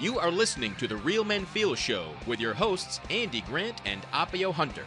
[0.00, 4.02] You are listening to the Real Men Feel Show with your hosts, Andy Grant and
[4.12, 4.84] Appio Hunter.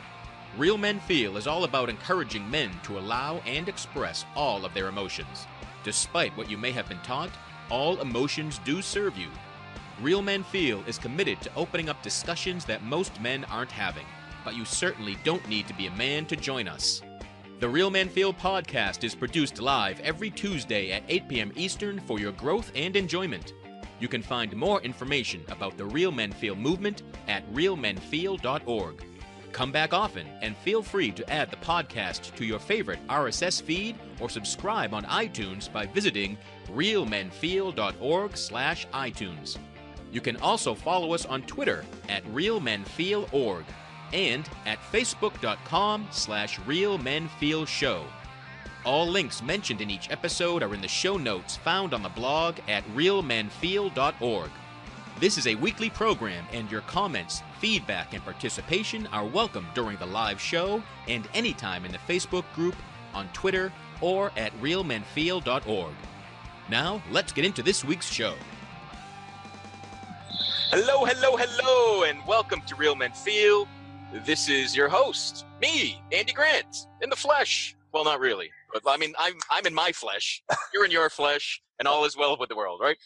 [0.58, 4.90] Real Men Feel is all about encouraging men to allow and express all of their
[4.90, 5.48] emotions.
[5.86, 7.30] Despite what you may have been taught,
[7.72, 9.30] all emotions do serve you.
[10.02, 14.06] Real Men Feel is committed to opening up discussions that most men aren't having,
[14.44, 17.02] but you certainly don't need to be a man to join us.
[17.60, 21.54] The Real Men Feel podcast is produced live every Tuesday at 8 p.m.
[21.56, 23.54] Eastern for your growth and enjoyment.
[24.00, 29.04] You can find more information about the Real Men Feel movement at realmenfeel.org.
[29.52, 33.96] Come back often and feel free to add the podcast to your favorite RSS feed
[34.20, 39.58] or subscribe on iTunes by visiting realmenfeel.org/itunes.
[40.12, 43.64] You can also follow us on Twitter at realmenfeelorg
[44.14, 48.04] and at facebook.com slash realmenfeelshow.
[48.88, 52.56] All links mentioned in each episode are in the show notes found on the blog
[52.70, 54.50] at realmenfeel.org.
[55.20, 60.06] This is a weekly program, and your comments, feedback, and participation are welcome during the
[60.06, 62.78] live show and anytime in the Facebook group,
[63.14, 65.94] on Twitter, or at realmenfeel.org.
[66.70, 68.36] Now, let's get into this week's show.
[70.72, 73.68] Hello, hello, hello, and welcome to Real Men Feel.
[74.26, 77.76] This is your host, me, Andy Grant, in the flesh.
[77.92, 78.50] Well, not really,
[78.84, 80.44] but I mean, I'm I'm in my flesh.
[80.74, 82.98] You're in your flesh, and all is well with the world, right?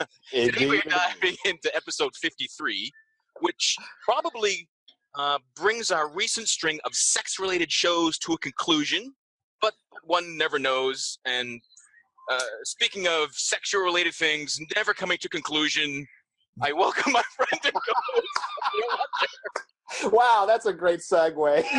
[0.30, 2.90] Today we're diving into episode 53,
[3.40, 4.68] which probably
[5.16, 9.12] uh, brings our recent string of sex-related shows to a conclusion.
[9.60, 11.18] But one never knows.
[11.24, 11.60] And
[12.30, 16.06] uh, speaking of sexual-related things never coming to conclusion,
[16.62, 18.28] I welcome my friend and co-host.
[20.04, 21.64] Wow, that's a great segue.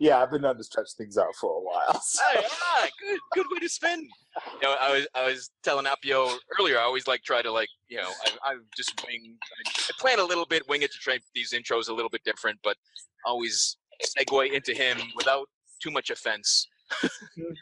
[0.00, 2.00] yeah, I've been known to stretch things out for a while.
[2.00, 2.22] So.
[2.32, 4.08] Hey, ah, good, good way to spend.
[4.60, 6.78] You know, I was I was telling Appio earlier.
[6.78, 9.36] I always like try to like you know I, I just wing.
[9.66, 12.58] I plan a little bit, wing it to try these intros a little bit different,
[12.62, 12.76] but
[13.24, 13.76] always
[14.18, 15.48] segue into him without
[15.82, 16.68] too much offense.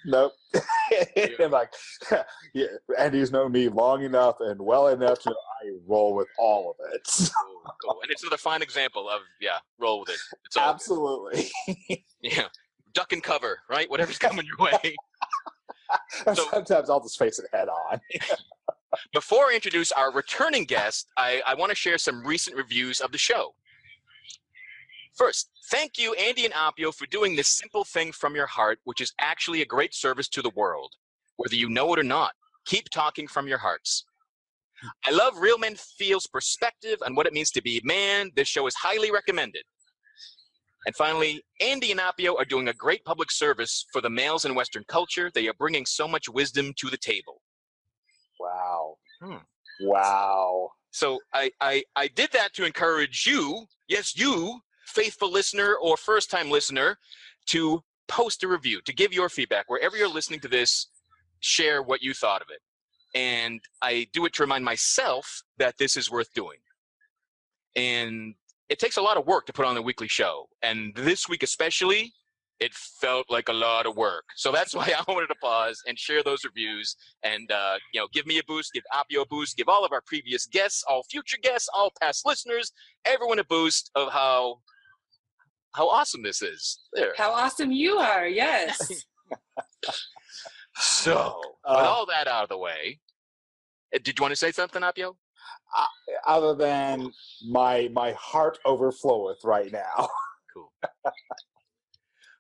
[0.04, 0.32] Nope.
[1.40, 1.72] and like,
[2.54, 2.66] yeah,
[2.98, 7.02] Andy's known me long enough and well enough to I roll with all of it.
[7.06, 7.28] cool,
[7.66, 7.98] oh, cool.
[8.02, 10.18] And it's another fine example of yeah, roll with it.
[10.44, 11.50] It's all Absolutely.
[12.22, 12.48] yeah,
[12.92, 13.88] duck and cover, right?
[13.90, 14.94] Whatever's coming your way.
[16.24, 18.00] So, Sometimes I'll just face it head on.
[19.12, 23.12] before I introduce our returning guest, I, I want to share some recent reviews of
[23.12, 23.54] the show.
[25.16, 29.00] First, thank you, Andy and Appio, for doing this simple thing from your heart, which
[29.00, 30.92] is actually a great service to the world.
[31.36, 32.32] Whether you know it or not,
[32.66, 34.04] keep talking from your hearts.
[35.06, 38.30] I love Real Men Feel's perspective on what it means to be a man.
[38.34, 39.62] This show is highly recommended.
[40.86, 44.54] And finally, Andy and Appio are doing a great public service for the males in
[44.54, 45.30] Western culture.
[45.32, 47.40] They are bringing so much wisdom to the table.
[48.38, 48.96] Wow.
[49.22, 49.36] Hmm.
[49.80, 50.70] Wow.
[50.90, 54.60] So I, I, I did that to encourage you, yes, you,
[54.94, 56.96] faithful listener or first time listener,
[57.46, 59.68] to post a review, to give your feedback.
[59.68, 60.88] Wherever you're listening to this,
[61.40, 62.60] share what you thought of it.
[63.18, 66.58] And I do it to remind myself that this is worth doing.
[67.76, 68.34] And
[68.68, 70.46] it takes a lot of work to put on the weekly show.
[70.62, 72.12] And this week, especially,
[72.60, 74.24] it felt like a lot of work.
[74.36, 78.08] So that's why I wanted to pause and share those reviews and, uh, you know,
[78.12, 81.02] give me a boost, give Appio a boost, give all of our previous guests, all
[81.04, 82.72] future guests, all past listeners,
[83.04, 84.58] everyone a boost of how
[85.74, 86.78] how awesome this is.
[86.92, 87.12] There.
[87.16, 89.04] How awesome you are, yes.
[90.76, 93.00] so, uh, with all that out of the way,
[93.94, 95.16] uh, did you want to say something, Appio?
[95.76, 95.86] Uh,
[96.26, 97.10] other than
[97.48, 100.08] my my heart overfloweth right now.
[100.56, 100.70] Cool.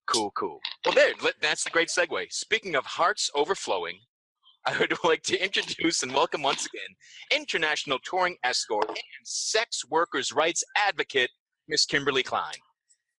[0.06, 0.60] cool, cool.
[0.84, 1.10] Well, there,
[1.42, 2.32] that's the great segue.
[2.32, 3.98] Speaking of hearts overflowing,
[4.66, 6.94] I would like to introduce and welcome once again
[7.32, 11.30] international touring escort and sex workers' rights advocate,
[11.66, 12.54] Miss Kimberly Klein.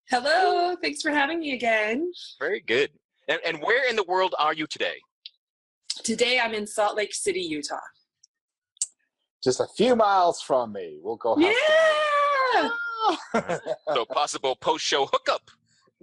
[0.10, 2.12] Hello, thanks for having me again.
[2.40, 2.92] Very good.
[3.28, 4.98] And, and where in the world are you today?
[6.04, 7.80] Today I'm in Salt Lake City, Utah.
[9.44, 11.00] Just a few miles from me.
[11.02, 11.36] We'll go.
[11.40, 12.70] Yeah.
[13.94, 15.50] so possible post-show hookup.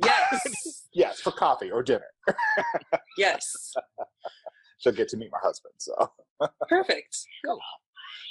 [0.05, 0.89] Yes.
[0.93, 2.07] yes, for coffee or dinner.
[3.17, 3.73] yes.
[4.79, 5.75] She'll get to meet my husband.
[5.79, 6.11] So
[6.69, 7.19] perfect.
[7.45, 7.61] Cool.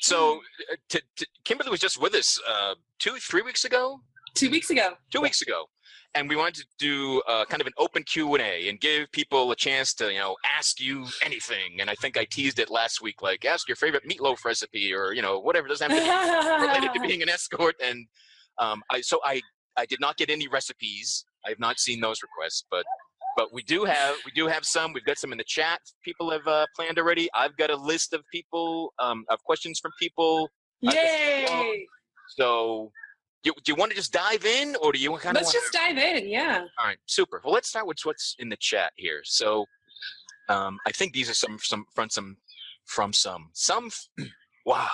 [0.02, 0.42] So,
[0.72, 4.02] uh, t- t- Kimberly was just with us uh, two, three weeks ago.
[4.34, 4.94] Two weeks ago.
[5.12, 5.66] Two weeks ago,
[6.16, 9.12] and we wanted to do uh, kind of an open Q and A and give
[9.12, 11.80] people a chance to you know ask you anything.
[11.80, 15.14] And I think I teased it last week, like ask your favorite meatloaf recipe or
[15.14, 15.68] you know whatever.
[15.68, 17.76] It doesn't have to be related to being an escort.
[17.84, 18.08] And
[18.60, 19.42] um, I so I
[19.78, 21.26] I did not get any recipes.
[21.46, 22.86] I have not seen those requests, but
[23.38, 24.94] but we do have we do have some.
[24.94, 25.80] We've got some in the chat.
[26.04, 27.30] People have uh, planned already.
[27.34, 30.50] I've got a list of people um, of questions from people.
[30.82, 31.88] Yay!
[32.38, 32.92] So,
[33.44, 35.44] do, do you want to just dive in, or do you kind of?
[35.44, 36.30] Let's just dive in.
[36.30, 36.66] Yeah.
[36.80, 37.42] All right, super.
[37.44, 39.22] Well, let's start with what's in the chat here.
[39.24, 39.66] So,
[40.50, 42.38] um, I think these are some some from some
[42.86, 43.90] from some some.
[44.64, 44.92] Wow,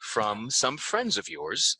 [0.00, 1.78] from some friends of yours.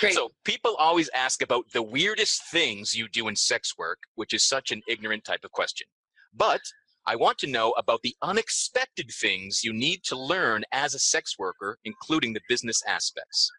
[0.00, 0.14] Great.
[0.14, 4.44] So people always ask about the weirdest things you do in sex work, which is
[4.44, 5.86] such an ignorant type of question.
[6.34, 6.60] But
[7.06, 11.38] I want to know about the unexpected things you need to learn as a sex
[11.38, 13.50] worker, including the business aspects.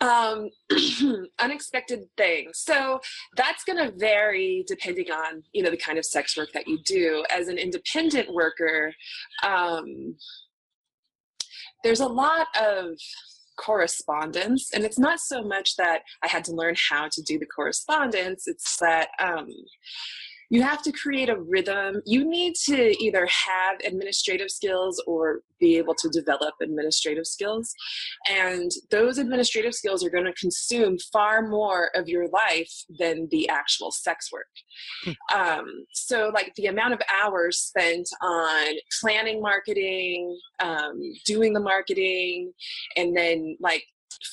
[0.00, 0.50] Um
[1.38, 2.58] unexpected things.
[2.58, 3.00] So
[3.36, 6.78] that's going to vary depending on you know the kind of sex work that you
[6.84, 7.24] do.
[7.30, 8.92] As an independent worker
[9.42, 10.16] um
[11.82, 12.96] there's a lot of
[13.56, 17.46] correspondence and it's not so much that i had to learn how to do the
[17.46, 19.46] correspondence it's that um
[20.52, 22.02] you have to create a rhythm.
[22.04, 27.74] You need to either have administrative skills or be able to develop administrative skills.
[28.30, 33.48] And those administrative skills are going to consume far more of your life than the
[33.48, 35.16] actual sex work.
[35.34, 35.64] um,
[35.94, 42.52] so, like the amount of hours spent on planning marketing, um, doing the marketing,
[42.98, 43.84] and then like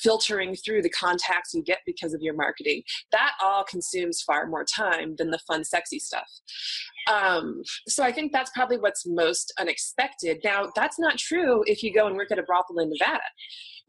[0.02, 2.84] filtering through the contacts you get because of your marketing.
[3.12, 6.30] That all consumes far more time than the fun sexy stuff.
[7.12, 10.40] Um, so i think that's probably what's most unexpected.
[10.44, 13.22] Now that's not true if you go and work at a brothel in nevada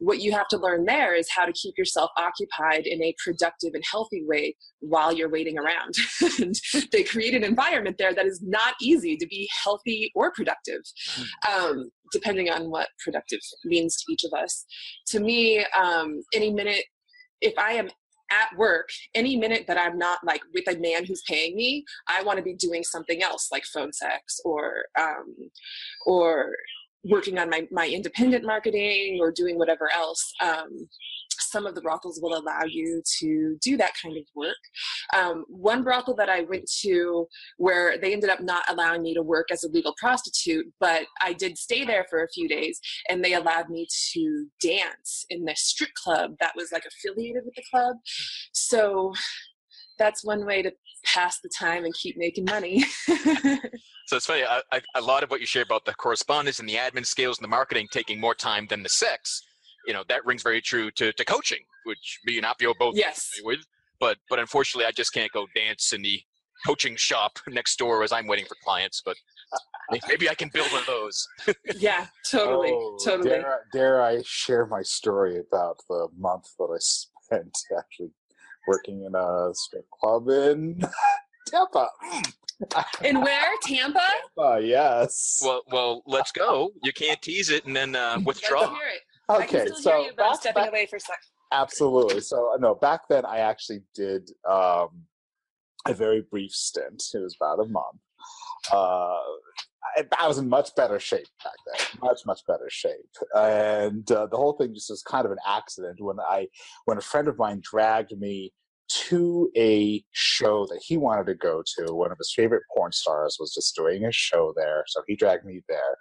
[0.01, 3.73] what you have to learn there is how to keep yourself occupied in a productive
[3.75, 5.95] and healthy way while you're waiting around.
[6.41, 6.55] And
[6.93, 10.81] they create an environment there that is not easy to be healthy or productive
[11.51, 14.65] um, depending on what productive means to each of us.
[15.09, 16.85] To me um, any minute
[17.41, 17.89] if i am
[18.31, 22.23] at work any minute that i'm not like with a man who's paying me i
[22.23, 25.35] want to be doing something else like phone sex or um,
[26.07, 26.53] or
[27.05, 30.89] working on my, my independent marketing or doing whatever else um,
[31.39, 34.57] some of the brothels will allow you to do that kind of work.
[35.17, 37.27] Um, one brothel that i went to
[37.57, 41.33] where they ended up not allowing me to work as a legal prostitute but i
[41.33, 45.55] did stay there for a few days and they allowed me to dance in the
[45.57, 47.97] strip club that was like affiliated with the club.
[48.53, 49.13] So
[50.01, 50.73] that's one way to
[51.05, 52.85] pass the time and keep making money
[54.11, 54.43] So it's funny.
[54.43, 57.39] I, I, a lot of what you share about the correspondence and the admin skills
[57.39, 59.41] and the marketing taking more time than the sex,
[59.87, 63.31] you know, that rings very true to, to coaching, which me and Appio both yes
[63.39, 63.65] agree with.
[64.01, 66.21] But but unfortunately, I just can't go dance in the
[66.67, 69.01] coaching shop next door as I'm waiting for clients.
[69.05, 69.15] But
[69.53, 71.29] uh, maybe I can build one of those.
[71.77, 76.79] yeah totally Oh, totally Dare, dare I share my story about the month that I
[76.81, 78.11] spent actually
[78.71, 80.81] working in a strip club in
[81.47, 81.89] Tampa?
[83.03, 84.01] and where tampa
[84.37, 85.41] Tampa, yes.
[85.45, 86.71] Well, well, let's go.
[86.83, 88.69] You can't tease it and then uh, let's withdraw.
[88.69, 90.97] hear it I okay, can still so hear you, but back, stepping back- away for
[90.97, 91.19] a sec.
[91.53, 92.21] absolutely.
[92.21, 94.89] So uh, no, back then I actually did um,
[95.89, 97.03] a very brief stint.
[97.15, 98.01] It was about a month.
[98.71, 99.17] Uh,
[99.97, 104.27] I, I was in much better shape back then, much much better shape, and uh,
[104.27, 106.49] the whole thing just was kind of an accident when I
[106.85, 108.53] when a friend of mine dragged me
[109.09, 111.95] to a show that he wanted to go to.
[111.95, 115.45] One of his favorite porn stars was just doing a show there, so he dragged
[115.45, 115.97] me there.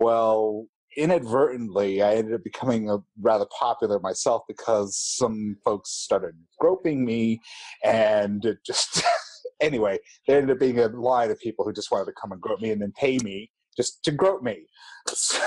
[0.00, 0.66] Well,
[0.96, 7.40] inadvertently, I ended up becoming a, rather popular myself because some folks started groping me,
[7.84, 9.02] and it just
[9.60, 12.40] anyway, there ended up being a line of people who just wanted to come and
[12.40, 14.66] grope me and then pay me just to grope me.
[15.06, 15.38] So,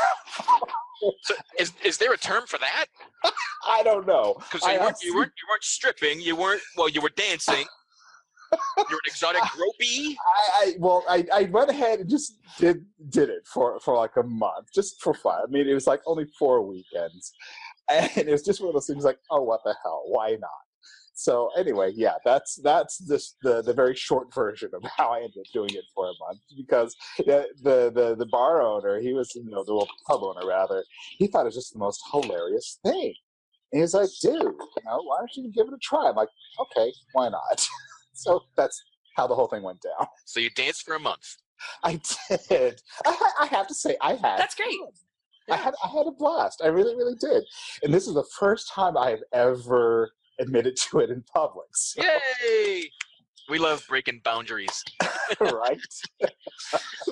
[1.22, 2.86] So is is there a term for that?
[3.68, 4.36] I don't know.
[4.40, 6.22] Because you weren't, you weren't you weren't stripping.
[6.22, 6.90] You weren't well.
[6.90, 7.66] You were dancing.
[8.78, 10.16] You're an exotic gropey.
[10.16, 14.16] I, I well, I, I went ahead and just did did it for for like
[14.18, 15.42] a month, just for fun.
[15.44, 17.34] I mean, it was like only four weekends,
[17.92, 20.04] and it was just one of those things like, oh, what the hell?
[20.06, 20.67] Why not?
[21.18, 25.40] So anyway, yeah, that's that's just the the very short version of how I ended
[25.40, 29.34] up doing it for a month because the the the, the bar owner, he was
[29.34, 30.84] you know the well, pub owner rather,
[31.18, 33.16] he thought it was just the most hilarious thing.
[33.74, 36.08] And he's like, dude, you know, why don't you give it a try?
[36.08, 37.68] I'm like, okay, why not?
[38.14, 38.80] so that's
[39.16, 40.08] how the whole thing went down.
[40.26, 41.36] So you danced for a month.
[41.84, 42.00] I
[42.50, 42.80] did.
[43.06, 44.38] I, I have to say, I had.
[44.38, 44.70] That's great.
[44.80, 44.92] fun.
[45.50, 46.62] I had I had a blast.
[46.64, 47.44] I really, really did.
[47.82, 51.68] And this is the first time I have ever admitted to it in public.
[51.74, 52.90] So, Yay!
[53.50, 54.84] We love breaking boundaries.
[55.40, 55.80] right?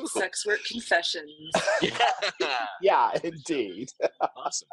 [0.08, 1.52] Sex work confessions.
[1.82, 2.66] yeah.
[2.82, 3.90] Yeah, indeed.
[4.22, 4.68] Awesome.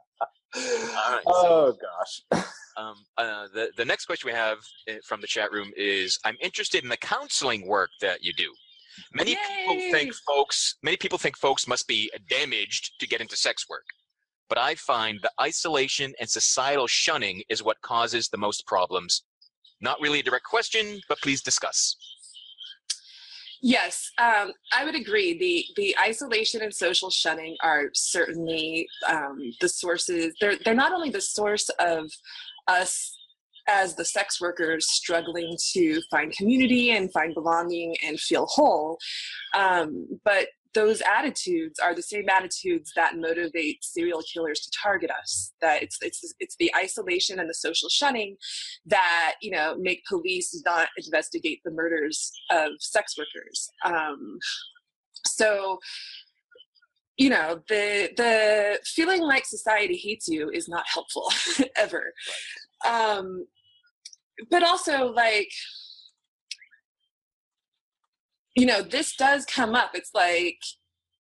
[0.57, 2.43] right, oh gosh.
[2.77, 4.59] Um, uh, the the next question we have
[4.91, 8.53] uh, from the chat room is: I'm interested in the counseling work that you do.
[9.15, 13.67] Many people think folks many people think folks must be damaged to get into sex
[13.69, 13.85] work.
[14.53, 19.23] But I find the isolation and societal shunning is what causes the most problems.
[19.81, 21.97] Not really a direct question, but please discuss.
[23.63, 25.39] Yes, um, I would agree.
[25.39, 30.35] The the isolation and social shunning are certainly um, the sources.
[30.39, 32.11] They're they're not only the source of
[32.69, 33.17] us
[33.67, 38.99] as the sex workers struggling to find community and find belonging and feel whole,
[39.55, 45.53] um, but those attitudes are the same attitudes that motivate serial killers to target us
[45.61, 48.37] that it's it's it's the isolation and the social shunning
[48.87, 53.69] that you know make police not investigate the murders of sex workers.
[53.85, 54.39] Um,
[55.27, 55.79] so
[57.17, 61.31] you know the the feeling like society hates you is not helpful
[61.77, 62.13] ever.
[62.87, 63.47] Um,
[64.51, 65.51] but also like
[68.55, 70.59] you know this does come up it's like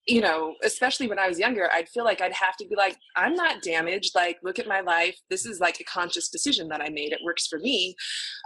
[0.07, 2.97] you know especially when i was younger i'd feel like i'd have to be like
[3.17, 6.81] i'm not damaged like look at my life this is like a conscious decision that
[6.81, 7.95] i made it works for me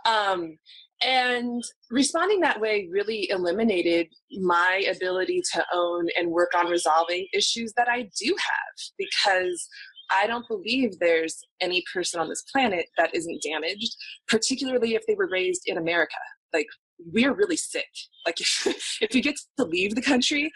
[0.07, 0.57] um,
[1.05, 4.07] and responding that way really eliminated
[4.41, 9.69] my ability to own and work on resolving issues that i do have because
[10.09, 13.97] I don't believe there's any person on this planet that isn't damaged,
[14.29, 16.15] particularly if they were raised in America.
[16.53, 17.89] Like, we're really sick.
[18.25, 18.67] Like, if,
[19.01, 20.53] if you get to leave the country,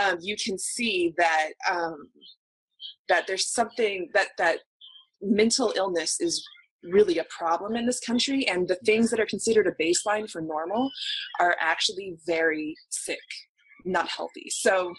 [0.00, 2.08] um, you can see that um,
[3.08, 4.60] that there's something that that
[5.20, 6.44] mental illness is
[6.82, 10.40] really a problem in this country, and the things that are considered a baseline for
[10.40, 10.90] normal
[11.38, 13.18] are actually very sick,
[13.84, 14.46] not healthy.
[14.48, 14.92] So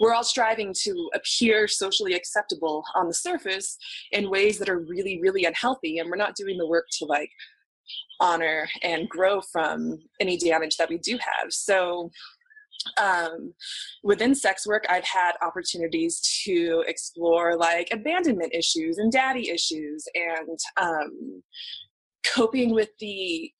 [0.00, 3.78] we're all striving to appear socially acceptable on the surface
[4.12, 7.30] in ways that are really really unhealthy and we're not doing the work to like
[8.20, 11.52] honor and grow from any damage that we do have.
[11.52, 12.10] So
[12.98, 13.52] um,
[14.04, 20.58] within sex work i've had opportunities to explore like abandonment issues and daddy issues and
[20.76, 21.42] um,
[22.24, 23.50] coping with the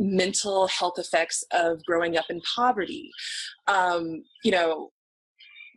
[0.00, 3.10] mental health effects of growing up in poverty.
[3.66, 4.90] Um, you know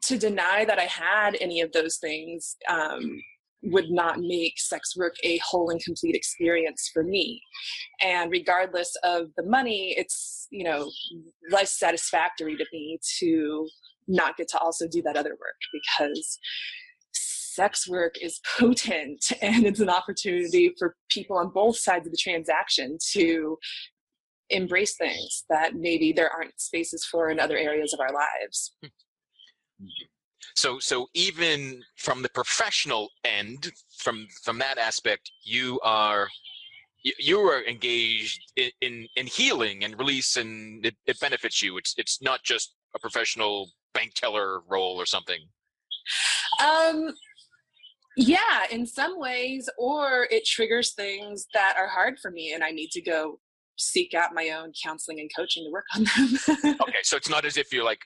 [0.04, 3.22] to deny that I had any of those things um,
[3.64, 7.42] would not make sex work a whole and complete experience for me.
[8.02, 10.92] And regardless of the money, it's you know
[11.50, 13.68] less satisfactory to me to
[14.08, 16.40] not get to also do that other work because
[17.14, 22.18] sex work is potent and it's an opportunity for people on both sides of the
[22.18, 23.58] transaction to
[24.50, 28.76] embrace things that maybe there aren't spaces for in other areas of our lives.
[28.82, 29.88] Hmm.
[30.56, 36.28] So, so even from the professional end, from from that aspect, you are
[37.04, 41.78] you, you are engaged in, in, in healing and release, and it, it benefits you.
[41.78, 45.40] It's it's not just a professional bank teller role or something.
[46.64, 47.14] Um,
[48.18, 52.72] yeah, in some ways, or it triggers things that are hard for me, and I
[52.72, 53.40] need to go
[53.78, 56.76] seek out my own counseling and coaching to work on them.
[56.82, 58.02] okay, so it's not as if you're like,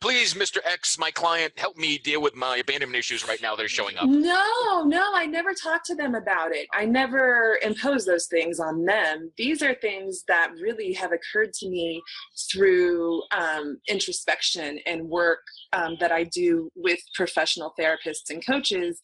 [0.00, 0.58] please, Mr.
[0.64, 3.54] X, my client, help me deal with my abandonment issues right now.
[3.54, 4.08] They're showing up.
[4.08, 6.66] No, no, I never talked to them about it.
[6.72, 9.30] I never impose those things on them.
[9.36, 12.02] These are things that really have occurred to me
[12.50, 19.00] through um, introspection and work um, that I do with professional therapists and coaches.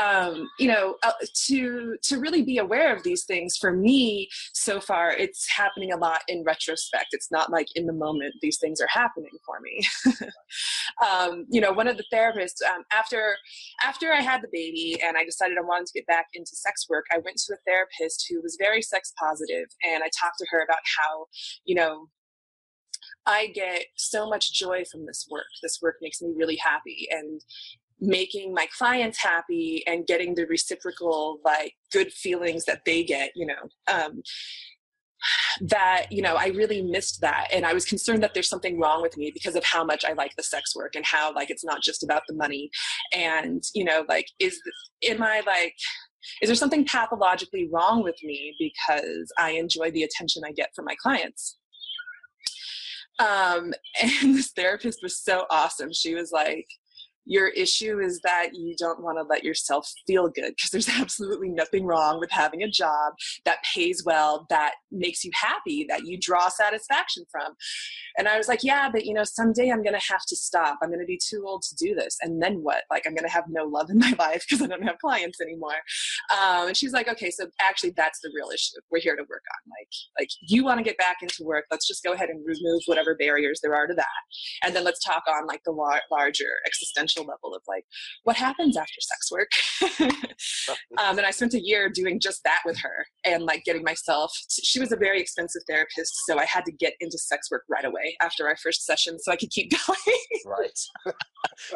[0.00, 1.12] Um, you know, uh,
[1.46, 3.56] to to really be aware of these things.
[3.56, 7.08] For me, so far, it's happening a lot in retrospect.
[7.12, 9.80] It's not like in the moment these things are happening for me.
[11.10, 13.36] um, you know, one of the therapists um, after
[13.82, 16.86] after I had the baby and I decided I wanted to get back into sex
[16.88, 20.46] work, I went to a therapist who was very sex positive, and I talked to
[20.50, 21.26] her about how,
[21.64, 22.08] you know,
[23.26, 25.46] I get so much joy from this work.
[25.62, 27.40] This work makes me really happy, and
[28.00, 33.46] making my clients happy and getting the reciprocal like good feelings that they get you
[33.46, 33.54] know
[33.90, 34.22] um,
[35.60, 37.48] that you know i really missed that.
[37.52, 40.12] And i was concerned that there's something wrong with me because of how much i
[40.12, 42.70] like the sex work and how like it's not just about the money.
[43.12, 44.60] And you know like is
[45.08, 45.74] am i like
[46.42, 50.84] is there something pathologically wrong with me because i enjoy the attention i get from
[50.84, 51.58] my clients
[53.18, 55.92] um and this therapist was so awesome.
[55.92, 56.66] She was like
[57.26, 61.48] your issue is that you don't want to let yourself feel good because there's absolutely
[61.48, 63.12] nothing wrong with having a job
[63.44, 67.54] that pays well, that makes you happy, that you draw satisfaction from.
[68.16, 70.78] And I was like, yeah, but you know, someday I'm going to have to stop.
[70.82, 72.16] I'm going to be too old to do this.
[72.22, 72.84] And then what?
[72.90, 75.40] Like, I'm going to have no love in my life because I don't have clients
[75.40, 75.76] anymore.
[76.32, 78.80] Um, and she's like, okay, so actually, that's the real issue.
[78.90, 79.70] We're here to work on.
[79.78, 81.64] Like, like you want to get back into work.
[81.70, 84.06] Let's just go ahead and remove whatever barriers there are to that.
[84.62, 87.84] And then let's talk on like the larger existential level of like
[88.24, 89.50] what happens after sex work?
[90.98, 94.32] Um, and i spent a year doing just that with her and like getting myself
[94.50, 97.62] to, she was a very expensive therapist so i had to get into sex work
[97.68, 100.18] right away after our first session so i could keep going.
[100.44, 101.14] Right.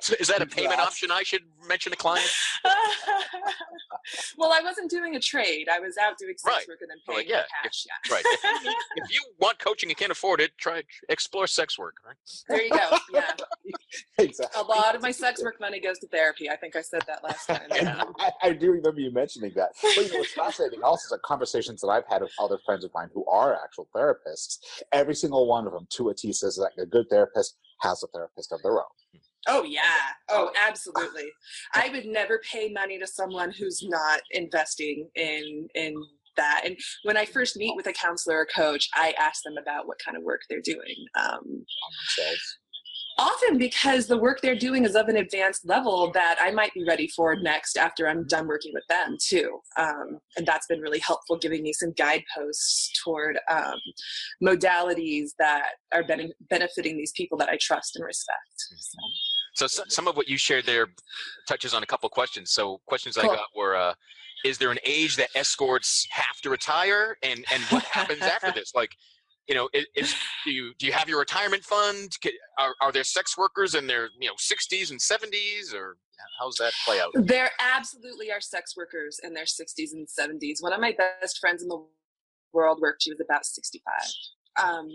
[0.01, 2.37] So is that a payment option i should mention to clients?
[4.37, 5.69] Well i wasn't doing a trade.
[5.73, 6.69] I was out doing sex right.
[6.69, 8.15] work and then paying yeah, cash if, yeah.
[8.15, 8.25] right.
[8.27, 12.17] If you, if you want coaching and can't afford it try explore sex work right?
[12.49, 12.99] There you go.
[13.13, 13.31] Yeah.
[14.19, 14.61] Exactly.
[14.61, 16.51] A lot of my sex work money goes to therapy.
[16.51, 17.61] I think I said that last time.
[17.81, 18.05] Yeah.
[18.19, 19.71] I, I, do remember you mentioning that.
[19.81, 22.91] But you know, what's fascinating also is conversations that I've had with other friends of
[22.95, 24.59] mine who are actual therapists.
[24.93, 28.07] Every single one of them, to a T, says that a good therapist has a
[28.09, 29.21] therapist of their own.
[29.49, 29.81] Oh yeah.
[30.29, 31.31] Oh, absolutely.
[31.75, 35.95] I would never pay money to someone who's not investing in in
[36.37, 36.63] that.
[36.65, 39.99] And when I first meet with a counselor or coach, I ask them about what
[40.05, 40.97] kind of work they're doing.
[41.19, 41.65] Um,
[43.19, 46.85] often because the work they're doing is of an advanced level that I might be
[46.85, 49.61] ready for next after I'm done working with them too.
[49.77, 53.79] Um, and that's been really helpful, giving me some guideposts toward um,
[54.43, 58.39] modalities that are ben- benefiting these people that I trust and respect.
[59.55, 59.67] So.
[59.67, 59.83] so.
[59.89, 60.89] some of what you shared there
[61.47, 62.51] touches on a couple questions.
[62.51, 63.31] So questions cool.
[63.31, 63.95] I got were, uh,
[64.45, 68.73] is there an age that escorts have to retire and, and what happens after this?
[68.75, 68.93] Like,
[69.51, 70.15] you know, is,
[70.45, 72.17] do you do you have your retirement fund?
[72.57, 75.97] Are, are there sex workers in their you know 60s and 70s, or
[76.39, 77.11] how's that play out?
[77.15, 80.59] There absolutely are sex workers in their 60s and 70s.
[80.61, 81.85] One of my best friends in the
[82.53, 83.93] world worked; she was about 65.
[84.63, 84.89] Um,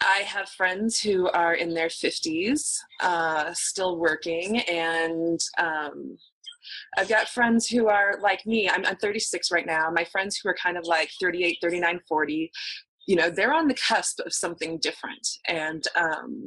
[0.00, 6.18] I have friends who are in their 50s, uh, still working, and um,
[6.98, 8.68] I've got friends who are like me.
[8.68, 9.90] I'm, I'm 36 right now.
[9.94, 12.50] My friends who are kind of like 38, 39, 40,
[13.06, 16.46] you know they're on the cusp of something different and um,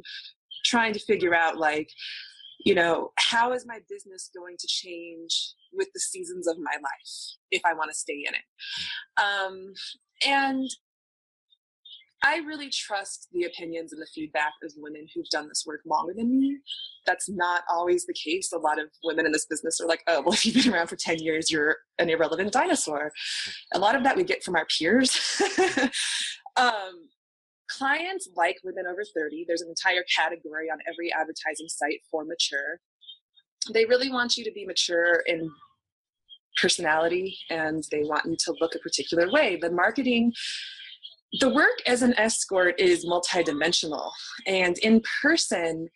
[0.64, 1.90] trying to figure out like
[2.64, 7.36] you know how is my business going to change with the seasons of my life
[7.50, 9.22] if i want to stay in it?
[9.22, 9.72] Um,
[10.26, 10.68] and
[12.24, 16.14] i really trust the opinions and the feedback of women who've done this work longer
[16.16, 16.58] than me.
[17.04, 18.50] That's not always the case.
[18.52, 20.86] A lot of women in this business are like oh well if you've been around
[20.86, 23.12] for 10 years you're an irrelevant dinosaur.
[23.74, 25.40] A lot of that we get from our peers
[26.56, 27.08] Um,
[27.68, 29.44] clients like women over 30.
[29.46, 32.80] There's an entire category on every advertising site for mature.
[33.72, 35.50] They really want you to be mature in
[36.60, 39.58] personality and they want you to look a particular way.
[39.60, 40.32] The marketing,
[41.40, 44.10] the work as an escort is multidimensional.
[44.46, 45.88] And in person,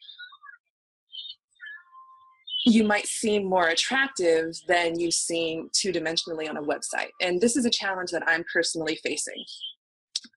[2.66, 7.08] you might seem more attractive than you seem two dimensionally on a website.
[7.22, 9.44] And this is a challenge that I'm personally facing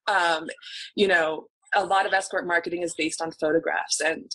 [0.06, 0.48] um,
[0.94, 4.30] you know, a lot of escort marketing is based on photographs and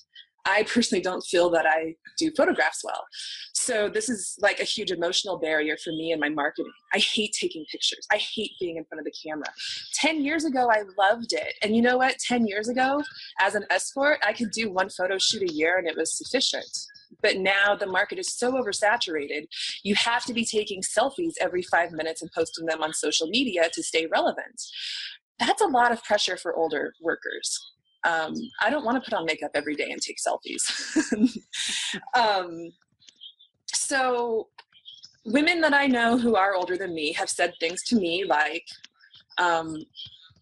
[0.45, 3.05] I personally don't feel that I do photographs well.
[3.53, 6.71] So this is like a huge emotional barrier for me in my marketing.
[6.93, 8.07] I hate taking pictures.
[8.11, 9.47] I hate being in front of the camera.
[9.95, 11.53] 10 years ago, I loved it.
[11.61, 12.17] And you know what?
[12.19, 13.03] 10 years ago,
[13.39, 16.69] as an escort, I could do one photo shoot a year and it was sufficient.
[17.21, 19.47] But now the market is so oversaturated,
[19.83, 23.69] you have to be taking selfies every five minutes and posting them on social media
[23.73, 24.61] to stay relevant
[25.39, 27.71] that's a lot of pressure for older workers.
[28.03, 31.37] Um, I don't want to put on makeup every day and take selfies.
[32.15, 32.71] um,
[33.67, 34.47] so,
[35.25, 38.63] women that I know who are older than me have said things to me like,
[39.37, 39.75] um,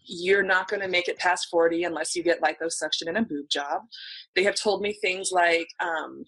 [0.04, 3.48] you're not going to make it past 40 unless you get liposuction and a boob
[3.50, 3.82] job.
[4.34, 6.24] They have told me things like, um,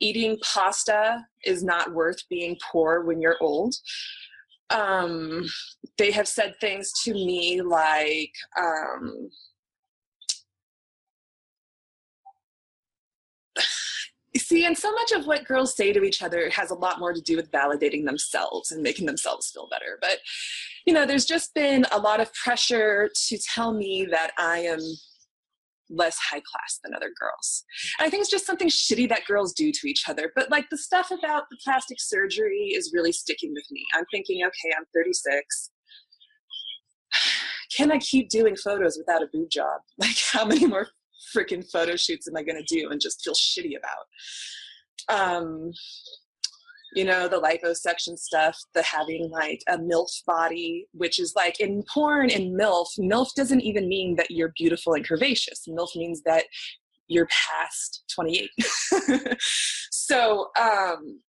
[0.00, 3.74] eating pasta is not worth being poor when you're old
[4.70, 5.46] um,
[5.96, 9.30] they have said things to me like, um,
[14.36, 17.12] see, and so much of what girls say to each other has a lot more
[17.12, 19.98] to do with validating themselves and making themselves feel better.
[20.00, 20.18] But,
[20.86, 24.80] you know, there's just been a lot of pressure to tell me that I am
[25.90, 27.64] less high class than other girls.
[27.98, 30.32] And I think it's just something shitty that girls do to each other.
[30.34, 33.84] But like the stuff about the plastic surgery is really sticking with me.
[33.94, 35.70] I'm thinking, okay, I'm 36.
[37.76, 39.80] Can I keep doing photos without a boob job?
[39.98, 40.88] Like, how many more
[41.36, 44.06] freaking photo shoots am I going to do and just feel shitty about?
[45.08, 45.72] Um,
[46.94, 51.82] you know, the liposuction stuff, the having like a MILF body, which is like in
[51.92, 55.68] porn and MILF, MILF doesn't even mean that you're beautiful and curvaceous.
[55.68, 56.44] MILF means that
[57.08, 58.50] you're past 28.
[59.90, 61.20] so, um,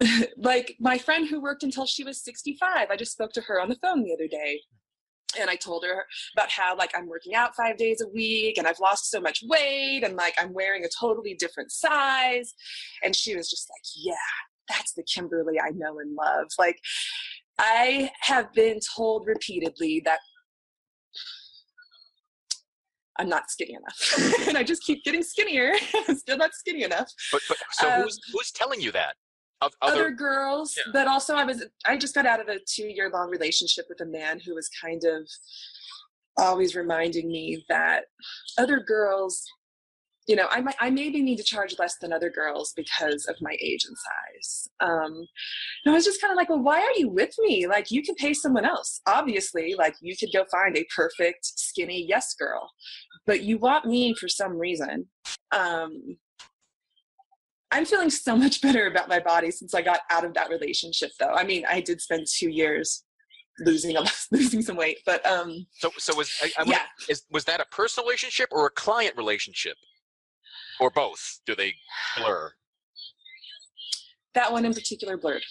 [0.36, 3.68] like my friend who worked until she was 65, I just spoke to her on
[3.68, 4.60] the phone the other day
[5.38, 8.66] and I told her about how like I'm working out five days a week and
[8.66, 12.52] I've lost so much weight and like I'm wearing a totally different size.
[13.02, 14.14] And she was just like, Yeah,
[14.68, 16.46] that's the Kimberly I know and love.
[16.58, 16.78] Like
[17.58, 20.20] I have been told repeatedly that
[23.18, 24.46] I'm not skinny enough.
[24.48, 25.74] and I just keep getting skinnier.
[26.08, 27.12] I'm still not skinny enough.
[27.30, 29.14] But, but so um, who's who's telling you that?
[29.62, 30.90] Of other, other girls, yeah.
[30.92, 34.00] but also I was I just got out of a two year long relationship with
[34.00, 35.28] a man who was kind of
[36.38, 38.04] always reminding me that
[38.56, 39.44] other girls
[40.30, 43.34] you know, I might, I maybe need to charge less than other girls because of
[43.40, 44.68] my age and size.
[44.78, 45.26] Um,
[45.84, 47.66] and I was just kind of like, well, why are you with me?
[47.66, 49.00] Like, you can pay someone else.
[49.08, 52.70] Obviously, like you could go find a perfect skinny yes girl,
[53.26, 55.06] but you want me for some reason.
[55.50, 56.16] Um,
[57.70, 61.10] I'm feeling so much better about my body since I got out of that relationship,
[61.18, 61.32] though.
[61.34, 63.04] I mean, I did spend two years
[63.60, 65.66] losing a, losing some weight, but um.
[65.78, 66.82] So, so was I, I yeah.
[67.08, 69.76] is was that a personal relationship or a client relationship,
[70.80, 71.40] or both?
[71.46, 71.74] Do they
[72.16, 72.52] blur?
[74.34, 75.42] That one in particular blurred.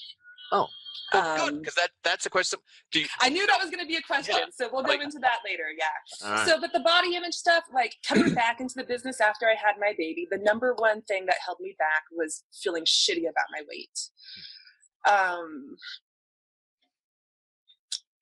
[0.52, 0.68] Oh,
[1.14, 2.60] well, good, because um, that that's a question.
[2.94, 5.04] You, I knew that was going to be a question, yeah, so we'll like, go
[5.04, 5.64] into that later.
[5.78, 6.30] Yeah.
[6.30, 6.48] Right.
[6.48, 9.76] So, but the body image stuff, like coming back into the business after I had
[9.80, 13.62] my baby, the number one thing that held me back was feeling shitty about my
[13.70, 14.00] weight.
[15.08, 15.76] Um,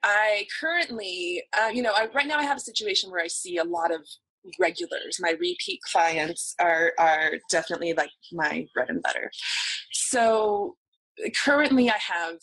[0.04, 3.58] I currently, uh, you know, I, right now I have a situation where I see
[3.58, 4.02] a lot of
[4.60, 5.17] regulars.
[5.19, 9.30] My repeat clients are are definitely like my bread and butter.
[9.91, 10.76] So
[11.43, 12.38] currently, I have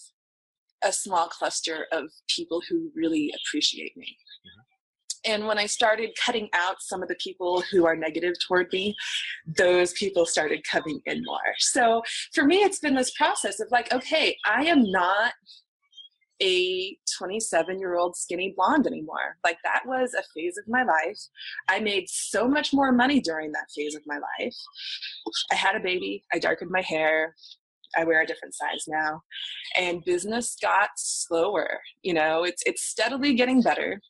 [0.85, 4.07] a small cluster of people who really appreciate me.
[4.07, 5.33] Mm-hmm.
[5.33, 8.95] And when I started cutting out some of the people who are negative toward me,
[9.57, 11.39] those people started coming in more.
[11.59, 12.03] So
[12.35, 15.33] for me, it's been this process of like, okay, I am not
[16.43, 19.39] a 27 year old skinny blonde anymore.
[19.45, 21.19] Like that was a phase of my life.
[21.69, 24.55] I made so much more money during that phase of my life.
[25.51, 27.35] I had a baby, I darkened my hair,
[27.97, 29.23] I wear a different size now.
[29.77, 31.81] And business got slower.
[32.03, 34.01] You know, it's it's steadily getting better.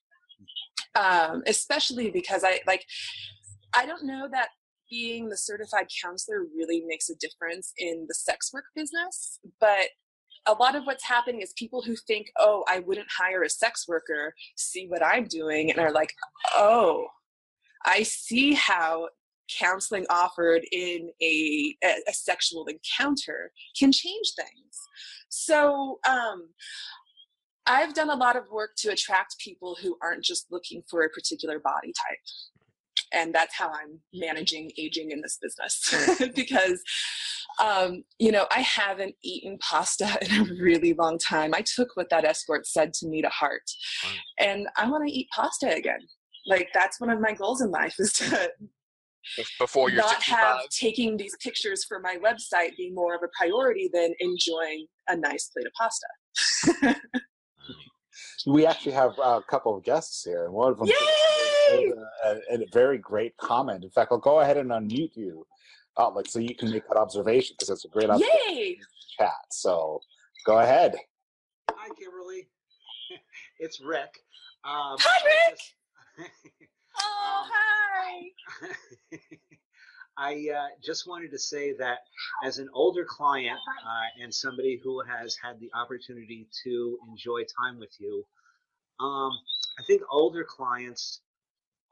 [0.96, 2.84] Um, especially because I like
[3.74, 4.48] I don't know that
[4.90, 9.88] being the certified counselor really makes a difference in the sex work business, but
[10.46, 13.86] a lot of what's happening is people who think, oh, I wouldn't hire a sex
[13.88, 16.12] worker, see what I'm doing, and are like,
[16.54, 17.06] oh,
[17.84, 19.08] I see how
[19.58, 24.78] counseling offered in a, a, sexual encounter can change things.
[25.28, 26.48] So, um,
[27.66, 31.08] I've done a lot of work to attract people who aren't just looking for a
[31.08, 32.18] particular body type.
[33.12, 36.28] And that's how I'm managing aging in this business.
[36.34, 36.82] because,
[37.62, 41.54] um, you know, I haven't eaten pasta in a really long time.
[41.54, 43.70] I took what that escort said to me to heart.
[44.38, 46.00] And I want to eat pasta again.
[46.46, 48.50] Like, that's one of my goals in life is to
[49.58, 53.88] before you're not have taking these pictures for my website be more of a priority
[53.92, 57.00] than enjoying a nice plate of pasta.
[58.46, 60.94] we actually have a couple of guests here, and one of them is
[61.72, 61.92] a,
[62.24, 63.84] a, a, very great comment.
[63.84, 65.46] In fact, I'll go ahead and unmute you,
[65.96, 68.76] uh, like so you can make that observation because it's a great observation
[69.18, 69.32] chat.
[69.50, 70.00] So
[70.46, 70.94] go ahead.
[71.70, 72.48] Hi, Kimberly.
[73.58, 74.10] it's Rick.
[74.64, 76.30] Um, Hi, Rick.
[77.00, 78.68] Oh, um, hi.
[80.16, 81.98] I uh, just wanted to say that
[82.44, 87.80] as an older client uh, and somebody who has had the opportunity to enjoy time
[87.80, 88.24] with you,
[89.00, 89.32] um,
[89.78, 91.20] I think older clients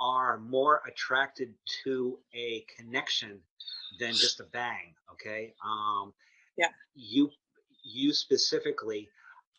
[0.01, 1.53] are more attracted
[1.85, 3.41] to a connection
[3.99, 4.95] than just a bang.
[5.13, 5.55] Okay.
[5.65, 6.13] Um,
[6.57, 6.69] yeah.
[6.95, 7.31] You
[7.85, 9.09] you specifically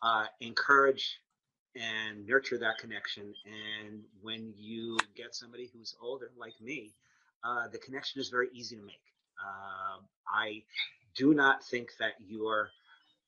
[0.02, 1.18] uh, encourage
[1.76, 3.34] and nurture that connection.
[3.46, 6.94] And when you get somebody who's older, like me,
[7.42, 9.00] uh, the connection is very easy to make.
[9.38, 10.62] Uh, I
[11.16, 12.70] do not think that you're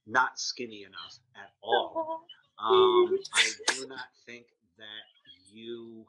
[0.06, 2.22] not skinny enough at all.
[2.58, 4.46] Um, I do not think
[4.78, 6.06] that you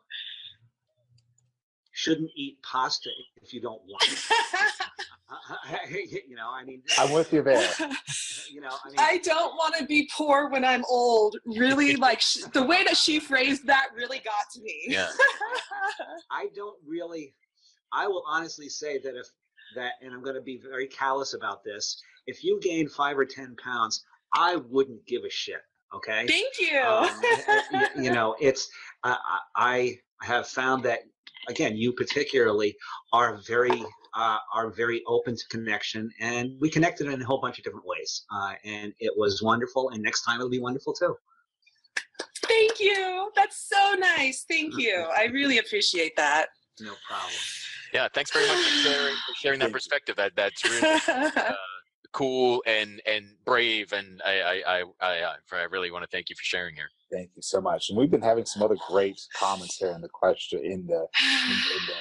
[2.07, 3.09] shouldn't eat pasta
[3.41, 4.19] if you don't want it.
[6.27, 7.69] you know, I mean, I'm with you there.
[8.51, 11.37] you know, I mean, I don't want to be poor when I'm old.
[11.45, 14.85] Really, like sh- the way that she phrased that really got to me.
[14.87, 15.09] Yeah.
[16.31, 17.33] I don't really.
[17.91, 19.27] I will honestly say that if
[19.75, 22.01] that, and I'm going to be very callous about this.
[22.25, 25.61] If you gain five or ten pounds, I wouldn't give a shit.
[25.93, 26.27] Okay.
[26.27, 26.81] Thank you.
[26.81, 28.69] Um, you know, it's
[29.03, 29.15] uh,
[29.55, 30.99] I I have found that
[31.47, 32.75] again, you particularly
[33.13, 33.83] are very
[34.15, 37.85] uh, are very open to connection, and we connected in a whole bunch of different
[37.85, 39.89] ways, uh, and it was wonderful.
[39.89, 41.15] And next time it'll be wonderful too.
[42.45, 43.31] Thank you.
[43.35, 44.45] That's so nice.
[44.47, 45.05] Thank you.
[45.17, 46.47] I really appreciate that.
[46.79, 47.33] No problem.
[47.93, 50.15] Yeah, thanks very much for sharing, for sharing that perspective.
[50.15, 50.81] That that's really
[52.13, 56.35] cool and and brave, and I I I I, I really want to thank you
[56.35, 56.89] for sharing here.
[57.11, 57.89] Thank you so much.
[57.89, 61.51] And we've been having some other great comments here in the question in the in,
[61.51, 61.93] in the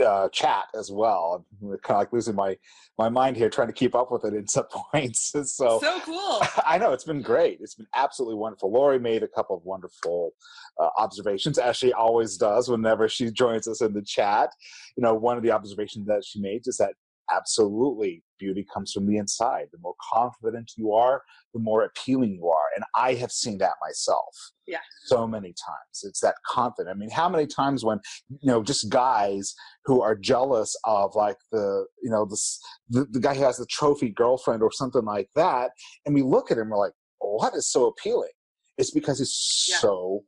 [0.00, 1.44] uh, chat as well.
[1.62, 2.56] I'm kind of like losing my
[2.98, 5.32] my mind here trying to keep up with it in some points.
[5.32, 6.42] So so cool.
[6.66, 7.58] I know it's been great.
[7.60, 8.72] It's been absolutely wonderful.
[8.72, 10.32] Lori made a couple of wonderful
[10.80, 14.50] uh, observations, as she always does whenever she joins us in the chat.
[14.96, 16.94] You know, one of the observations that she made is that
[17.30, 19.66] absolutely beauty comes from the inside.
[19.72, 21.22] The more confident you are,
[21.54, 24.34] the more appealing you are, and I have seen that myself.
[24.66, 24.78] Yeah.
[25.04, 26.02] So many times.
[26.02, 26.94] It's that confident.
[26.94, 29.54] I mean, how many times when you know just guys
[29.84, 33.66] who are jealous of like the you know this the, the guy who has the
[33.66, 35.70] trophy girlfriend or something like that
[36.06, 38.30] and we look at him we're like oh, what is so appealing
[38.78, 39.78] it's because he's Yeah.
[39.78, 40.24] so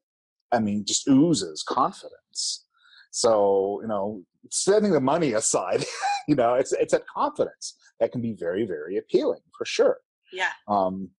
[0.53, 2.67] i mean just oozes confidence
[3.11, 5.85] so you know setting the money aside
[6.29, 9.99] you know it's it's that confidence that can be very very appealing for sure
[10.33, 10.51] Yeah.
[10.69, 11.11] um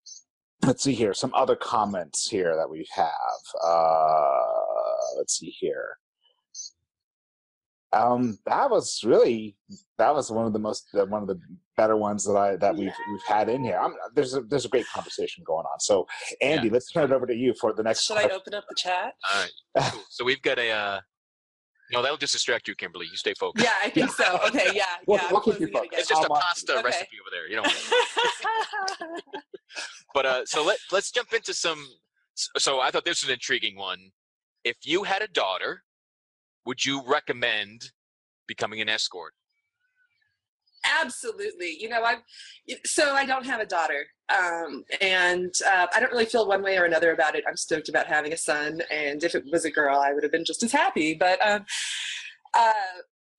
[0.66, 5.98] let's see here some other comments here that we have uh let's see here
[7.94, 9.56] um that was really
[9.98, 11.40] that was one of the most uh, one of the
[11.78, 14.70] better ones that i that we've we've had in here I'm, there's a there's a
[14.70, 16.06] great conversation going on so
[16.42, 18.76] andy let's turn it over to you for the next Should I open up the
[18.76, 19.14] chat?
[19.34, 20.04] All right, cool.
[20.10, 20.72] so we've got a.
[20.72, 21.00] Uh,
[21.92, 23.06] no, that'll just distract you, Kimberly.
[23.10, 23.64] You stay focused.
[23.66, 24.40] Yeah, I think so.
[24.48, 25.28] Okay, yeah, We'll- yeah.
[25.32, 26.00] we'll keep you closing it focused.
[26.00, 26.76] It's just a I'll watch pasta it.
[26.78, 26.86] Okay.
[26.86, 27.48] recipe over there.
[27.50, 29.12] You know.
[30.14, 31.86] But uh, so let let's jump into some.
[32.58, 34.00] So I thought this was an intriguing one.
[34.64, 35.84] If you had a daughter,
[36.66, 37.92] would you recommend
[38.48, 39.34] becoming an escort?
[41.02, 41.76] Absolutely.
[41.80, 42.20] You know, I've
[42.86, 46.78] so I don't have a daughter, um, and uh, I don't really feel one way
[46.78, 47.44] or another about it.
[47.48, 50.32] I'm stoked about having a son, and if it was a girl, I would have
[50.32, 51.14] been just as happy.
[51.14, 51.66] But um,
[52.54, 52.74] uh,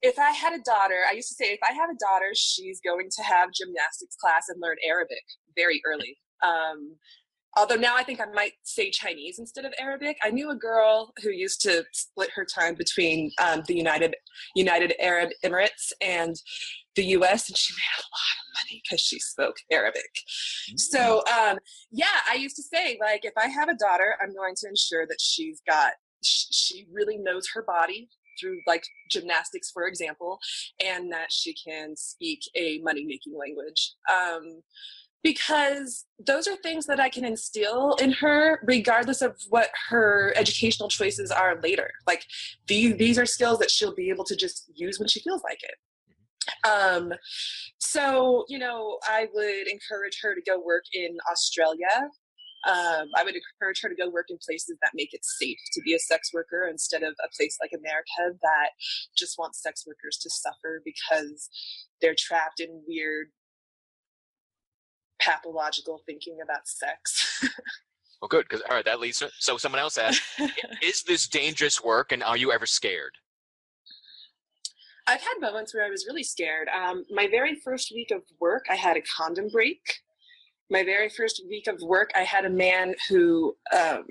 [0.02, 2.80] if I had a daughter, I used to say if I have a daughter, she's
[2.80, 5.22] going to have gymnastics class and learn Arabic
[5.56, 6.16] very early.
[6.42, 6.96] Um,
[7.56, 10.18] although now I think I might say Chinese instead of Arabic.
[10.22, 14.14] I knew a girl who used to split her time between um, the United
[14.54, 16.36] United Arab Emirates and
[16.96, 17.48] the U.S.
[17.48, 20.10] and she made a lot of money because she spoke Arabic.
[20.76, 21.58] So um,
[21.90, 25.06] yeah, I used to say like if I have a daughter, I'm going to ensure
[25.06, 25.92] that she's got
[26.24, 28.08] sh- she really knows her body
[28.40, 30.38] through like gymnastics, for example,
[30.84, 33.94] and that she can speak a money making language.
[34.12, 34.62] Um,
[35.22, 40.88] because those are things that I can instill in her, regardless of what her educational
[40.88, 41.90] choices are later.
[42.06, 42.24] Like
[42.68, 45.64] these, these are skills that she'll be able to just use when she feels like
[45.64, 45.74] it.
[46.64, 47.12] Um,
[47.78, 52.10] so, you know, I would encourage her to go work in Australia.
[52.66, 55.80] Um, I would encourage her to go work in places that make it safe to
[55.82, 58.70] be a sex worker instead of a place like America that
[59.16, 61.48] just wants sex workers to suffer because
[62.00, 63.28] they're trapped in weird
[65.20, 67.44] pathological thinking about sex.
[68.20, 69.18] Well, good, because all right, that leads.
[69.18, 70.22] To, so someone else asked,
[70.82, 73.12] "Is this dangerous work, and are you ever scared?"
[75.06, 76.68] I've had moments where I was really scared.
[76.68, 79.80] Um, my very first week of work, I had a condom break.
[80.70, 84.04] My very first week of work, I had a man who, um,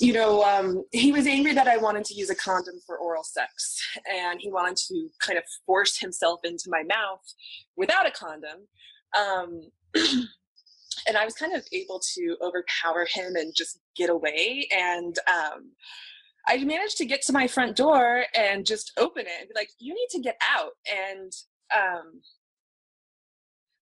[0.00, 3.22] you know, um, he was angry that I wanted to use a condom for oral
[3.22, 3.80] sex,
[4.12, 7.22] and he wanted to kind of force himself into my mouth
[7.76, 8.66] without a condom.
[9.16, 9.70] Um,
[11.06, 14.66] and I was kind of able to overpower him and just get away.
[14.76, 15.70] And um,
[16.46, 19.70] I managed to get to my front door and just open it and be like,
[19.78, 21.32] "You need to get out." And
[21.74, 22.20] um,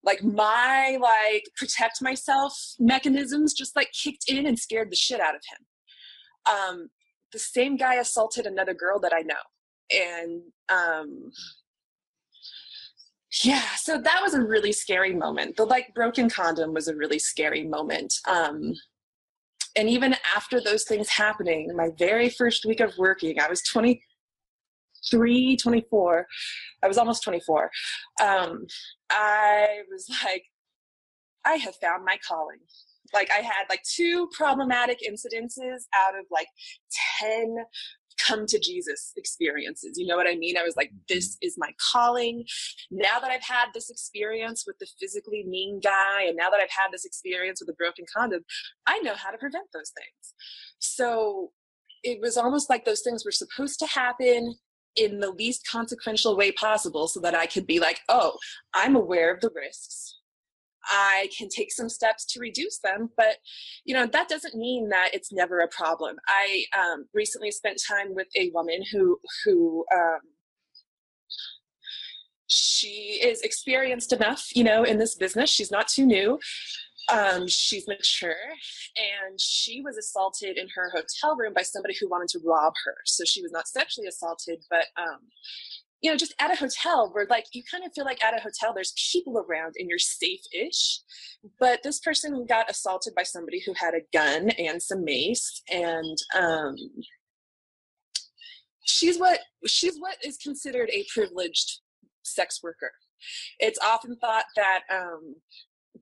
[0.05, 5.35] like my like protect myself mechanisms just like kicked in and scared the shit out
[5.35, 6.55] of him.
[6.55, 6.91] Um,
[7.33, 9.35] the same guy assaulted another girl that I know,
[9.91, 11.31] and um,
[13.43, 15.57] yeah, so that was a really scary moment.
[15.57, 18.15] The like broken condom was a really scary moment.
[18.29, 18.75] Um,
[19.77, 24.03] and even after those things happening, my very first week of working, I was 20,
[25.11, 26.27] 23, 24,
[26.83, 27.71] I was almost 24.
[28.23, 28.67] Um,
[29.11, 30.45] I was like,
[31.45, 32.59] I have found my calling.
[33.13, 36.47] Like I had like two problematic incidences out of like
[37.21, 37.57] 10
[38.19, 39.97] come to Jesus experiences.
[39.97, 40.57] You know what I mean?
[40.57, 41.47] I was like, this mm-hmm.
[41.47, 42.45] is my calling.
[42.91, 46.71] Now that I've had this experience with the physically mean guy, and now that I've
[46.71, 48.43] had this experience with a broken condom,
[48.87, 50.35] I know how to prevent those things.
[50.79, 51.53] So
[52.03, 54.55] it was almost like those things were supposed to happen
[54.97, 58.37] in the least consequential way possible so that I could be like, oh,
[58.75, 60.19] I'm aware of the risks.
[60.87, 63.11] I can take some steps to reduce them.
[63.17, 63.37] But,
[63.85, 66.17] you know, that doesn't mean that it's never a problem.
[66.29, 70.21] I um, recently spent time with a woman who, who, um,
[72.49, 75.49] she is experienced enough, you know, in this business.
[75.49, 76.39] She's not too new.
[77.11, 78.37] Um, she's mature,
[78.97, 82.95] and she was assaulted in her hotel room by somebody who wanted to rob her.
[83.07, 85.19] So she was not sexually assaulted, but um,
[86.03, 88.43] you know, just at a hotel where like you kind of feel like at a
[88.43, 90.99] hotel there's people around and you're safe-ish.
[91.61, 96.19] But this person got assaulted by somebody who had a gun and some mace and
[96.37, 96.75] um
[98.85, 101.81] she's what she's what is considered a privileged
[102.25, 102.91] sex worker.
[103.61, 105.37] It's often thought that um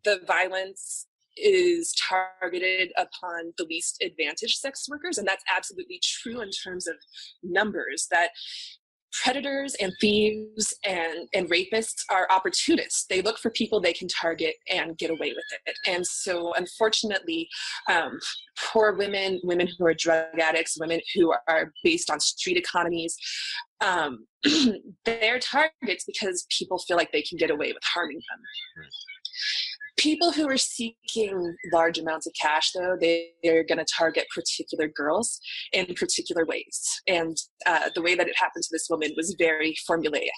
[0.05, 6.51] the violence is targeted upon the least advantaged sex workers and that's absolutely true in
[6.51, 6.97] terms of
[7.43, 8.31] numbers that
[9.13, 13.07] predators and thieves and, and rapists are opportunists.
[13.07, 15.77] They look for people they can target and get away with it.
[15.87, 17.49] And so, unfortunately,
[17.89, 18.19] um,
[18.59, 23.17] poor women, women who are drug addicts, women who are based on street economies,
[23.81, 24.27] um,
[25.05, 28.87] they're targets because people feel like they can get away with harming them.
[30.01, 34.89] People who are seeking large amounts of cash though they, they're going to target particular
[34.89, 35.41] girls
[35.73, 37.03] in particular ways.
[37.07, 37.37] And
[37.67, 40.31] uh, the way that it happened to this woman was very formulaic.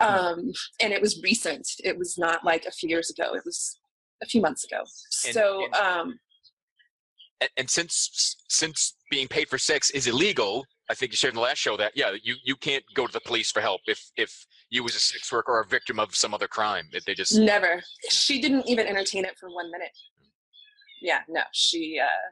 [0.00, 1.66] Um, and it was recent.
[1.82, 3.34] It was not like a few years ago.
[3.34, 3.78] It was
[4.22, 4.80] a few months ago.
[5.24, 6.18] And, so and, um,
[7.40, 11.36] and, and since since being paid for sex is illegal I think you shared in
[11.36, 14.10] the last show that yeah, you you can't go to the police for help if
[14.16, 16.88] if you was a sex worker or a victim of some other crime.
[17.06, 17.82] They just never.
[18.08, 19.90] She didn't even entertain it for one minute.
[21.02, 22.30] Yeah, no, she, uh,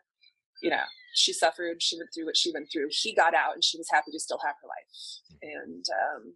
[0.63, 0.83] you know,
[1.15, 1.83] she suffered.
[1.83, 2.89] She went through what she went through.
[2.91, 5.41] He got out, and she was happy to still have her life.
[5.43, 5.85] And
[6.17, 6.35] um,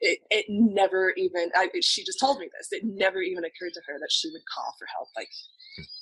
[0.00, 1.50] it it never even.
[1.54, 2.68] I, she just told me this.
[2.70, 5.08] It never even occurred to her that she would call for help.
[5.16, 5.28] Like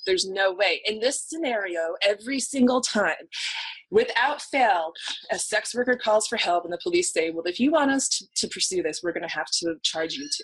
[0.05, 0.81] there's no way.
[0.85, 3.15] In this scenario, every single time,
[3.91, 4.93] without fail,
[5.31, 8.07] a sex worker calls for help and the police say, well, if you want us
[8.09, 10.43] to, to pursue this, we're going to have to charge you too.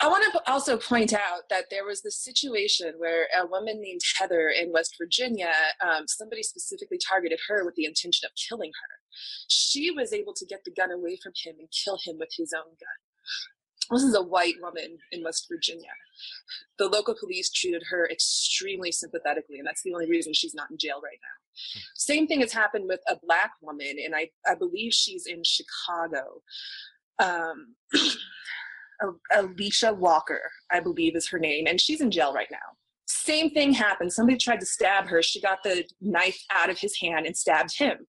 [0.00, 4.00] I want to also point out that there was this situation where a woman named
[4.18, 9.03] Heather in West Virginia, um, somebody specifically targeted her with the intention of killing her.
[9.48, 12.52] She was able to get the gun away from him and kill him with his
[12.52, 12.98] own gun
[13.90, 15.90] this is a white woman in West Virginia.
[16.78, 20.78] The local police treated her extremely sympathetically, and that's the only reason she's not in
[20.78, 21.80] jail right now.
[21.94, 26.42] Same thing has happened with a black woman, and I, I believe she's in Chicago.
[27.18, 27.74] Um,
[29.32, 32.58] Alisha Walker, I believe is her name, and she's in jail right now.
[33.06, 34.12] Same thing happened.
[34.12, 35.22] Somebody tried to stab her.
[35.22, 38.06] She got the knife out of his hand and stabbed him.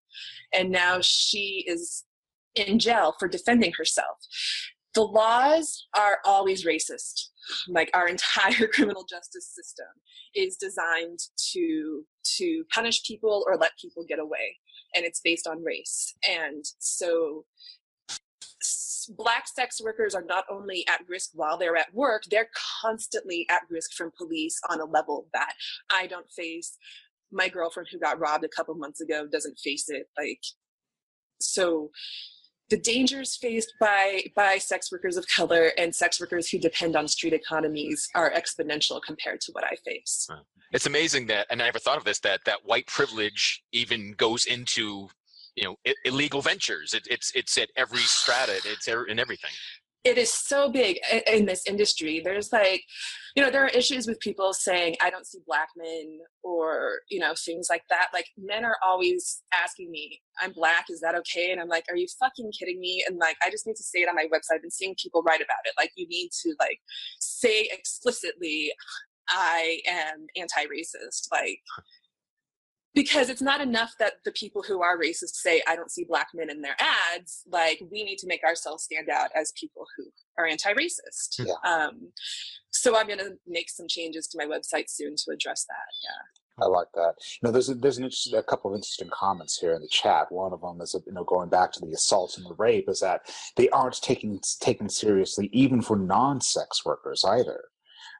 [0.53, 2.05] And now she is
[2.55, 4.17] in jail for defending herself
[4.95, 7.27] the laws are always racist
[7.67, 9.85] like our entire criminal justice system
[10.33, 11.19] is designed
[11.53, 14.57] to to punish people or let people get away
[14.95, 17.45] and it's based on race and so
[19.17, 22.49] black sex workers are not only at risk while they're at work they're
[22.81, 25.53] constantly at risk from police on a level that
[25.91, 26.77] i don't face
[27.31, 30.41] my girlfriend who got robbed a couple months ago doesn't face it like
[31.39, 31.91] so
[32.69, 37.07] the dangers faced by by sex workers of color and sex workers who depend on
[37.07, 40.27] street economies are exponential compared to what I face.
[40.71, 44.45] It's amazing that, and I never thought of this, that that white privilege even goes
[44.45, 45.09] into
[45.55, 46.93] you know illegal ventures.
[46.93, 48.59] It, it's it's at every strata.
[48.65, 49.51] It's in everything.
[50.03, 52.21] It is so big in this industry.
[52.23, 52.83] There's like
[53.35, 57.19] you know there are issues with people saying i don't see black men or you
[57.19, 58.09] know things like that.
[58.13, 61.51] Like men are always asking me i'm black is that okay?
[61.51, 63.03] And i'm like are you fucking kidding me?
[63.07, 64.55] And like i just need to say it on my website.
[64.55, 65.73] I've been seeing people write about it.
[65.77, 66.79] Like you need to like
[67.19, 68.71] say explicitly
[69.29, 71.31] i am anti-racist.
[71.31, 71.59] Like
[72.95, 76.29] because it's not enough that the people who are racist say i don't see black
[76.33, 80.05] men in their ads like we need to make ourselves stand out as people who
[80.39, 81.53] are anti-racist yeah.
[81.69, 82.11] um,
[82.71, 86.41] so i'm going to make some changes to my website soon to address that yeah
[86.61, 87.15] I like that.
[87.41, 89.89] You know, there's a, there's an interesting, a couple of interesting comments here in the
[89.89, 90.31] chat.
[90.31, 93.01] One of them is, you know, going back to the assault and the rape, is
[93.01, 93.21] that
[93.57, 97.65] they aren't taken taken seriously even for non-sex workers either,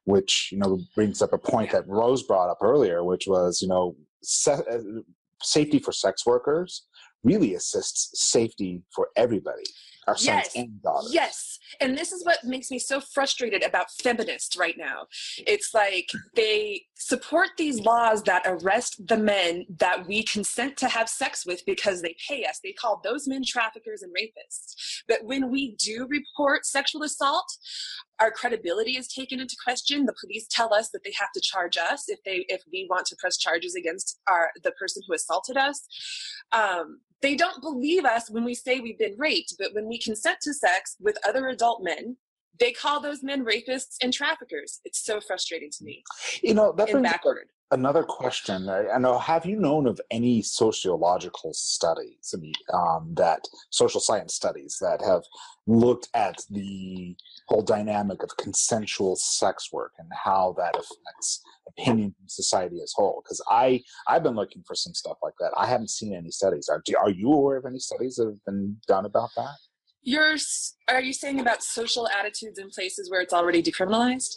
[0.04, 3.70] which you know brings up a point that Rose brought up earlier, which was you
[3.70, 3.96] know
[4.26, 5.02] se- uh,
[5.42, 6.88] safety for sex workers
[7.24, 9.64] really assists safety for everybody,
[10.08, 10.56] our sons Yes.
[10.56, 11.14] and daughters.
[11.14, 11.60] Yes.
[11.80, 15.08] And this is what makes me so frustrated about feminists right now.
[15.48, 21.10] It's like they support these laws that arrest the men that we consent to have
[21.10, 22.60] sex with because they pay us.
[22.64, 25.02] They call those men traffickers and rapists.
[25.08, 27.52] But when we do report sexual assault,
[28.20, 30.06] our credibility is taken into question.
[30.06, 33.06] The police tell us that they have to charge us if they if we want
[33.08, 35.86] to press charges against our the person who assaulted us.
[36.52, 40.40] Um, they don't believe us when we say we've been raped, but when we consent
[40.42, 42.18] to sex with other adult men,
[42.60, 44.80] they call those men rapists and traffickers.
[44.86, 46.04] It's so frustrating to me
[46.42, 47.48] You know, that and brings backward.
[47.72, 48.70] Another question.
[48.70, 49.18] I, know.
[49.18, 55.02] Have you known of any sociological studies, I mean, um, that social science studies that
[55.02, 55.24] have
[55.68, 57.16] looked at the
[57.48, 63.22] whole dynamic of consensual sex work and how that affects opinion in society as whole?
[63.24, 65.52] Because I I've been looking for some stuff like that.
[65.58, 66.70] I haven't seen any studies.
[66.70, 69.56] Are, are you aware of any studies that have been done about that?
[70.08, 70.36] You're,
[70.88, 74.36] are you saying about social attitudes in places where it's already decriminalized?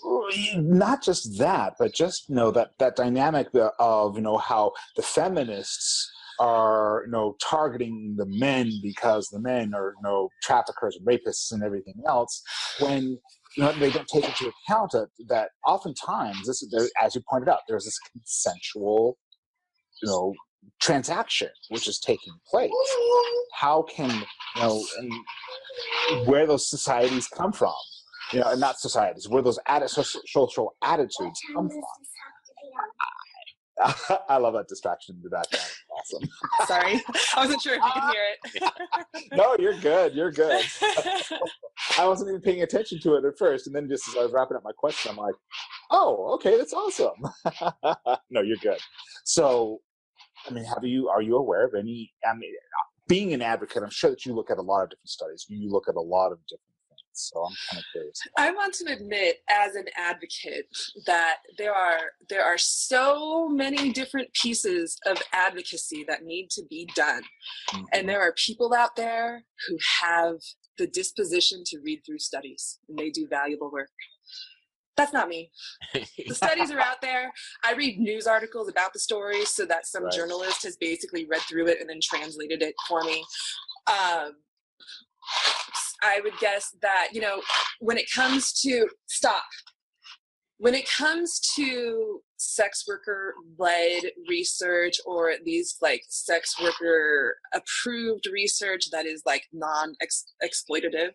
[0.56, 3.48] not just that, but just you know that that dynamic
[3.78, 6.10] of you know how the feminists
[6.40, 11.52] are you know targeting the men because the men are you know traffickers and rapists
[11.52, 12.42] and everything else
[12.80, 13.18] when
[13.56, 17.48] you know they don't take into account that, that oftentimes this is as you pointed
[17.48, 19.18] out there's this consensual
[20.02, 20.32] you know
[20.80, 22.70] transaction which is taking place
[23.54, 24.10] how can
[24.56, 27.74] you know and where those societies come from
[28.32, 31.82] you know, and not societies, where those atti- social, social attitudes come from.
[34.28, 35.64] I love that distraction in the background.
[35.96, 36.28] Awesome.
[36.66, 37.00] Sorry,
[37.36, 38.72] I wasn't sure if you could hear it.
[39.32, 40.14] No, you're good.
[40.14, 40.64] You're good.
[41.98, 44.32] I wasn't even paying attention to it at first, and then just as I was
[44.32, 45.34] wrapping up my question, I'm like,
[45.90, 47.14] "Oh, okay, that's awesome."
[48.30, 48.78] no, you're good.
[49.24, 49.80] So,
[50.48, 51.08] I mean, have you?
[51.08, 52.12] Are you aware of any?
[52.28, 52.52] I mean,
[53.06, 55.46] being an advocate, I'm sure that you look at a lot of different studies.
[55.48, 57.00] You look at a lot of different things.
[57.12, 58.20] So I'm kind of curious.
[58.36, 60.66] I want to admit, as an advocate,
[61.06, 66.88] that there are there are so many different pieces of advocacy that need to be
[66.94, 67.22] done,
[67.72, 68.06] and mm-hmm.
[68.06, 70.36] there are people out there who have
[70.78, 73.90] the disposition to read through studies, and they do valuable work.
[74.98, 75.50] That's not me.
[75.94, 77.32] The studies are out there.
[77.64, 80.12] I read news articles about the stories so that some Right.
[80.12, 83.24] journalist has basically read through it and then translated it for me.
[83.86, 84.32] Um,
[86.02, 87.40] I would guess that, you know,
[87.80, 89.44] when it comes to stop,
[90.58, 98.90] when it comes to sex worker led research or these like sex worker approved research
[98.92, 99.94] that is like non
[100.42, 101.10] exploitative,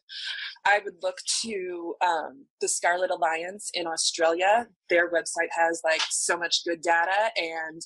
[0.66, 4.68] I would look to um, the Scarlet Alliance in Australia.
[4.90, 7.82] Their website has like so much good data, and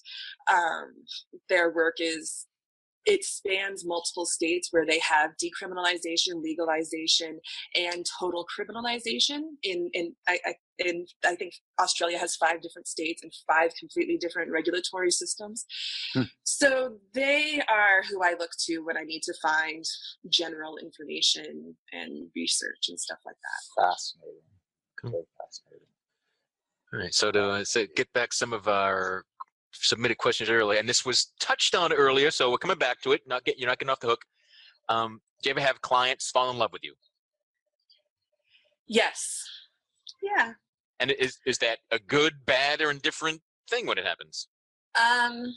[0.52, 0.94] um,
[1.48, 2.48] their work is
[3.08, 7.40] it spans multiple states where they have decriminalization, legalization,
[7.74, 9.44] and total criminalization.
[9.64, 14.18] In in I, I in I think Australia has five different states and five completely
[14.18, 15.66] different regulatory systems.
[16.14, 16.24] Hmm.
[16.44, 19.86] So they are who I look to when I need to find
[20.30, 23.84] general information and research and stuff like that.
[23.84, 24.42] Fascinating.
[25.02, 25.12] Cool.
[25.12, 25.88] Very fascinating.
[26.94, 27.14] All right.
[27.14, 29.24] So to uh, so get back some of our
[29.82, 33.22] submitted questions earlier, and this was touched on earlier, so we're coming back to it.
[33.28, 34.22] Not get you're not getting off the hook.
[34.90, 36.94] Um, do you ever have clients fall in love with you?
[38.88, 39.44] Yes.
[40.22, 40.54] Yeah.
[41.00, 44.48] And is is that a good, bad, or indifferent thing when it happens?
[44.96, 45.54] Um,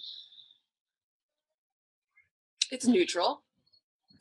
[2.70, 3.42] it's neutral.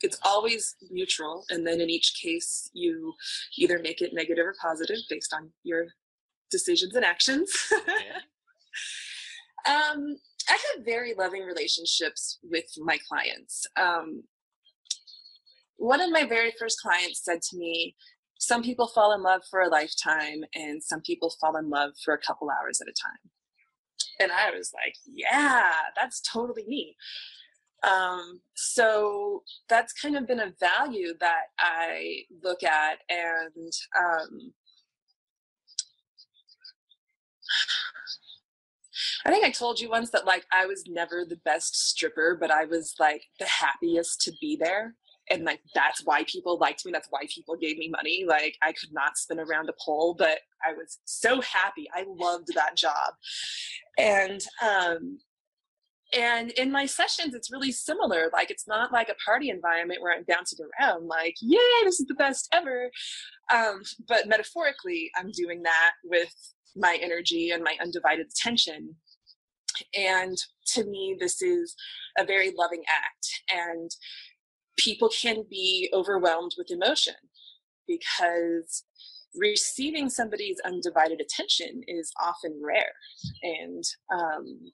[0.02, 3.12] It's always neutral, and then in each case, you
[3.58, 5.88] either make it negative or positive based on your
[6.50, 7.50] decisions and actions.
[7.86, 8.20] Yeah.
[9.66, 10.16] Um,
[10.48, 13.66] I have very loving relationships with my clients.
[13.76, 14.24] Um,
[15.76, 17.96] one of my very first clients said to me,
[18.38, 22.14] Some people fall in love for a lifetime, and some people fall in love for
[22.14, 23.30] a couple hours at a time.
[24.20, 26.96] And I was like, Yeah, that's totally me.
[27.82, 34.52] Um, so that's kind of been a value that I look at, and um,
[39.24, 42.50] I think I told you once that like I was never the best stripper, but
[42.50, 44.94] I was like the happiest to be there.
[45.30, 48.72] and like that's why people liked me that's why people gave me money like i
[48.72, 53.14] could not spin around a pole but i was so happy i loved that job
[53.98, 55.18] and um
[56.12, 60.12] and in my sessions it's really similar like it's not like a party environment where
[60.16, 62.90] i'm bouncing around like yay this is the best ever
[63.52, 66.32] um, but metaphorically i'm doing that with
[66.76, 68.94] my energy and my undivided attention
[69.94, 71.74] and to me this is
[72.18, 73.90] a very loving act and
[74.76, 77.14] people can be overwhelmed with emotion
[77.86, 78.84] because
[79.34, 82.92] receiving somebody's undivided attention is often rare
[83.42, 84.72] and um,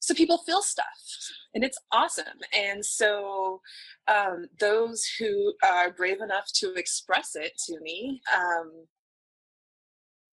[0.00, 0.86] so people feel stuff
[1.54, 3.60] and it's awesome and so
[4.08, 8.70] um, those who are brave enough to express it to me um,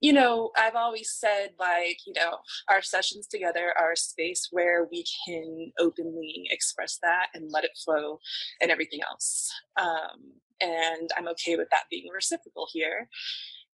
[0.01, 2.37] you know, I've always said, like, you know,
[2.69, 7.77] our sessions together are a space where we can openly express that and let it
[7.83, 8.19] flow
[8.61, 9.51] and everything else.
[9.79, 13.09] Um, and I'm okay with that being reciprocal here.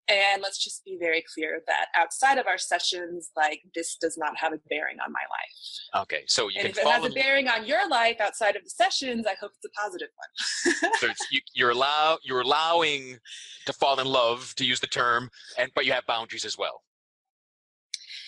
[0.07, 4.37] And let's just be very clear that outside of our sessions, like this does not
[4.37, 6.03] have a bearing on my life.
[6.03, 8.65] Okay, so you and can if it has a bearing on your life outside of
[8.65, 10.93] the sessions, I hope it's a positive one.
[11.01, 13.19] so it's, you, you're allow you're allowing
[13.67, 16.83] to fall in love to use the term and but you have boundaries as well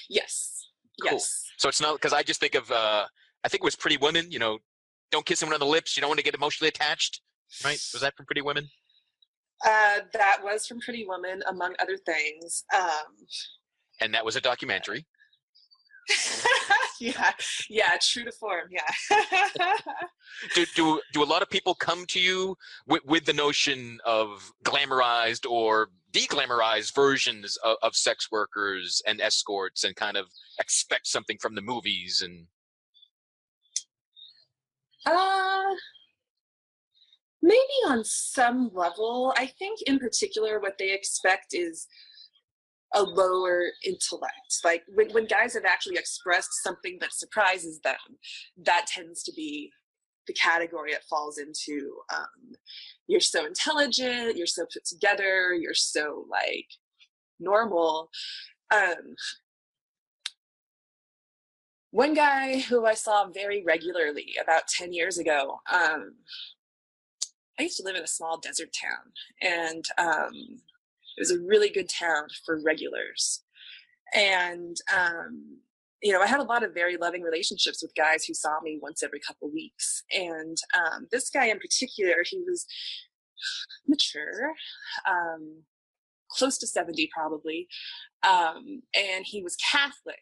[0.09, 0.69] yes.
[1.03, 1.13] Cool.
[1.13, 1.45] Yes.
[1.59, 3.05] so it's not because i just think of uh
[3.45, 4.59] i think it was pretty women you know
[5.13, 7.21] don't kiss someone on the lips you don't want to get emotionally attached
[7.63, 8.67] right was that from pretty women
[9.65, 12.65] Uh, that was from Pretty Woman, among other things.
[12.75, 13.15] Um,
[14.01, 15.07] and that was a documentary
[17.01, 17.33] yeah,
[17.69, 18.69] yeah, true to form.
[18.71, 19.17] Yeah.
[20.55, 24.53] do, do do a lot of people come to you with, with the notion of
[24.65, 30.27] glamorized or deglamorized versions of, of sex workers and escorts and kind of
[30.61, 32.47] expect something from the movies and
[35.07, 35.75] uh,
[37.47, 39.33] maybe on some level.
[39.37, 41.87] I think, in particular, what they expect is
[42.95, 44.61] a lower intellect.
[44.65, 47.97] Like when, when guys have actually expressed something that surprises them,
[48.65, 49.71] that tends to be
[50.27, 51.93] the category it falls into.
[52.15, 52.55] Um,
[53.07, 56.67] you're so intelligent, you're so put together, you're so like
[57.39, 58.11] normal.
[58.75, 59.15] Um,
[61.91, 66.15] one guy who I saw very regularly about 10 years ago, um,
[67.59, 70.61] I used to live in a small desert town, and um,
[71.17, 73.43] it was a really good town for regulars.
[74.15, 75.59] And, um,
[76.03, 78.79] you know, I had a lot of very loving relationships with guys who saw me
[78.81, 80.05] once every couple weeks.
[80.15, 82.67] And um, this guy in particular, he was
[83.89, 84.53] mature,
[85.09, 85.63] um,
[86.31, 87.69] close to 70 probably,
[88.27, 90.21] um, and he was Catholic.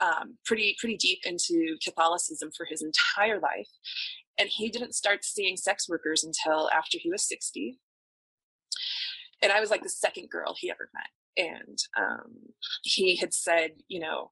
[0.00, 3.68] Um, pretty pretty deep into Catholicism for his entire life,
[4.38, 7.78] and he didn't start seeing sex workers until after he was 60
[9.42, 12.32] and i was like the second girl he ever met and um,
[12.82, 14.30] he had said you know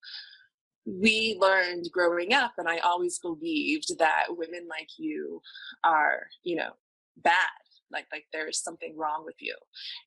[0.84, 5.40] we learned growing up and i always believed that women like you
[5.84, 6.70] are you know
[7.16, 7.34] bad
[7.90, 9.54] like like there's something wrong with you.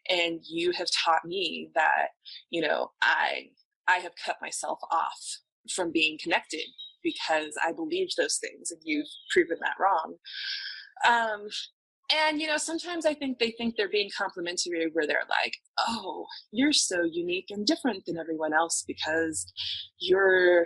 [0.09, 2.09] And you have taught me that
[2.49, 3.47] you know i
[3.87, 5.39] i have cut myself off
[5.73, 6.65] from being connected
[7.03, 10.15] because I believed those things and you've proven that wrong.
[11.07, 11.47] Um,
[12.11, 15.55] and you know, sometimes I think they think they're being complimentary where they're like,
[15.87, 19.45] "Oh, you're so unique and different than everyone else because
[19.99, 20.65] you're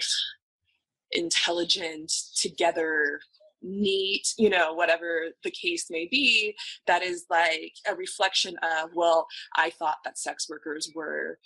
[1.12, 3.20] intelligent, together,
[3.62, 6.56] neat, you know, whatever the case may be,
[6.88, 11.40] that is like a reflection of, well, I thought that sex workers were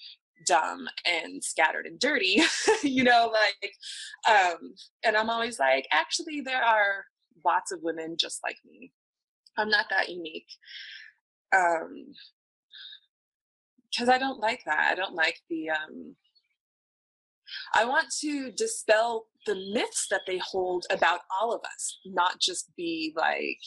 [0.45, 2.41] dumb and scattered and dirty,
[2.83, 3.73] you know, like,
[4.27, 4.73] um,
[5.03, 7.05] and I'm always like, actually, there are
[7.45, 8.91] lots of women just like me.
[9.57, 10.49] I'm not that unique.
[11.55, 12.13] Um,
[13.89, 14.89] because I don't like that.
[14.91, 16.15] I don't like the, um,
[17.73, 22.75] I want to dispel the myths that they hold about all of us, not just
[22.75, 23.59] be like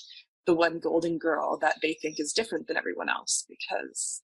[0.46, 4.22] the one golden girl that they think is different than everyone else because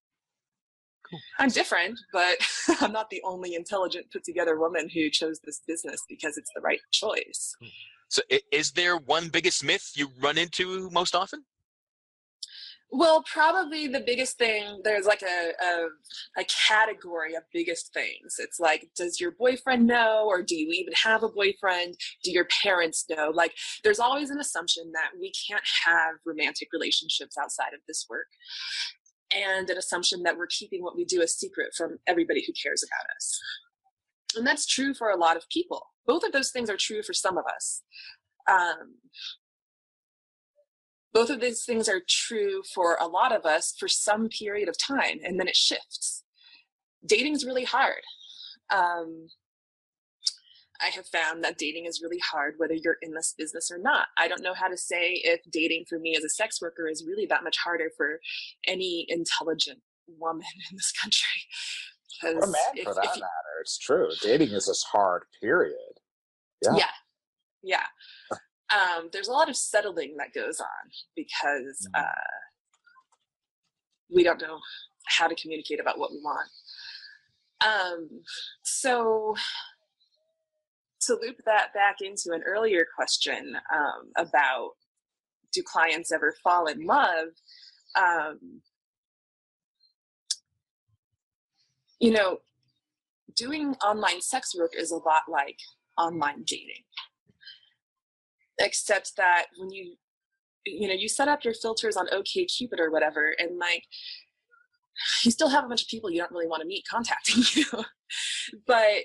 [1.08, 1.20] Cool.
[1.38, 2.36] I'm different, but
[2.80, 6.60] I'm not the only intelligent, put together woman who chose this business because it's the
[6.60, 7.54] right choice.
[7.60, 7.68] Hmm.
[8.08, 11.44] So, is there one biggest myth you run into most often?
[12.92, 18.36] Well, probably the biggest thing, there's like a, a, a category of biggest things.
[18.38, 21.96] It's like, does your boyfriend know, or do you even have a boyfriend?
[22.22, 23.32] Do your parents know?
[23.34, 28.28] Like, there's always an assumption that we can't have romantic relationships outside of this work
[29.34, 32.82] and an assumption that we're keeping what we do a secret from everybody who cares
[32.82, 33.40] about us.
[34.36, 35.86] And that's true for a lot of people.
[36.06, 37.82] Both of those things are true for some of us.
[38.48, 38.96] Um,
[41.16, 44.76] both of these things are true for a lot of us for some period of
[44.76, 46.24] time and then it shifts
[47.06, 48.02] dating is really hard
[48.70, 49.28] um,
[50.80, 54.08] I have found that dating is really hard whether you're in this business or not.
[54.18, 57.04] I don't know how to say if dating for me as a sex worker is
[57.06, 58.20] really that much harder for
[58.66, 59.80] any intelligent
[60.18, 61.40] woman in this country.
[62.24, 63.60] Or man if- for that you- matter.
[63.60, 64.08] It's true.
[64.22, 65.74] Dating is just hard, period.
[66.64, 66.76] Yeah.
[66.76, 66.86] yeah
[67.62, 67.86] yeah
[68.72, 72.00] um, there's a lot of settling that goes on because Mhm.
[72.00, 72.38] uh,
[74.08, 74.58] we don't know
[75.06, 76.48] how to communicate about what we want
[77.64, 78.08] um,
[78.62, 79.34] so
[81.06, 84.70] to loop that back into an earlier question um, about
[85.52, 87.28] do clients ever fall in love
[87.96, 88.60] um,
[92.00, 92.38] you know
[93.36, 95.58] doing online sex work is a lot like
[95.96, 96.82] online dating.
[98.58, 99.94] Except that when you
[100.64, 103.84] you know you set up your filters on okcupid or whatever and like
[105.22, 107.84] you still have a bunch of people you don't really want to meet contacting you.
[108.66, 109.04] But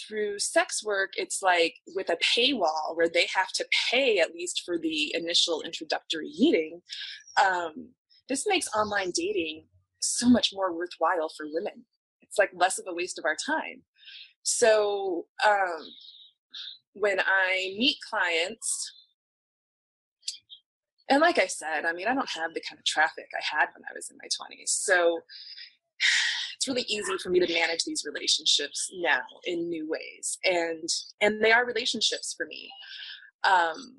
[0.00, 4.62] through sex work it's like with a paywall where they have to pay at least
[4.64, 6.80] for the initial introductory meeting
[7.44, 7.88] um,
[8.28, 9.64] this makes online dating
[10.00, 11.84] so much more worthwhile for women
[12.20, 13.82] it's like less of a waste of our time
[14.42, 15.86] so um,
[16.94, 18.92] when I meet clients,
[21.08, 23.66] and like I said, I mean, I don't have the kind of traffic I had
[23.74, 24.68] when I was in my 20s.
[24.68, 25.20] So
[26.62, 30.38] it's really easy for me to manage these relationships now in new ways.
[30.44, 30.88] And
[31.20, 32.70] and they are relationships for me.
[33.42, 33.96] Um,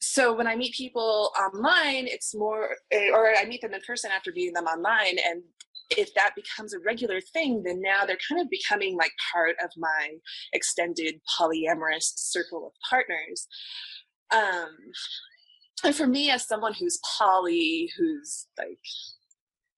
[0.00, 4.10] so when I meet people online, it's more, eh, or I meet them in person
[4.14, 5.42] after meeting them online, and
[5.90, 9.70] if that becomes a regular thing, then now they're kind of becoming like part of
[9.76, 10.10] my
[10.52, 13.48] extended polyamorous circle of partners.
[14.32, 14.76] Um,
[15.84, 18.78] and for me, as someone who's poly, who's like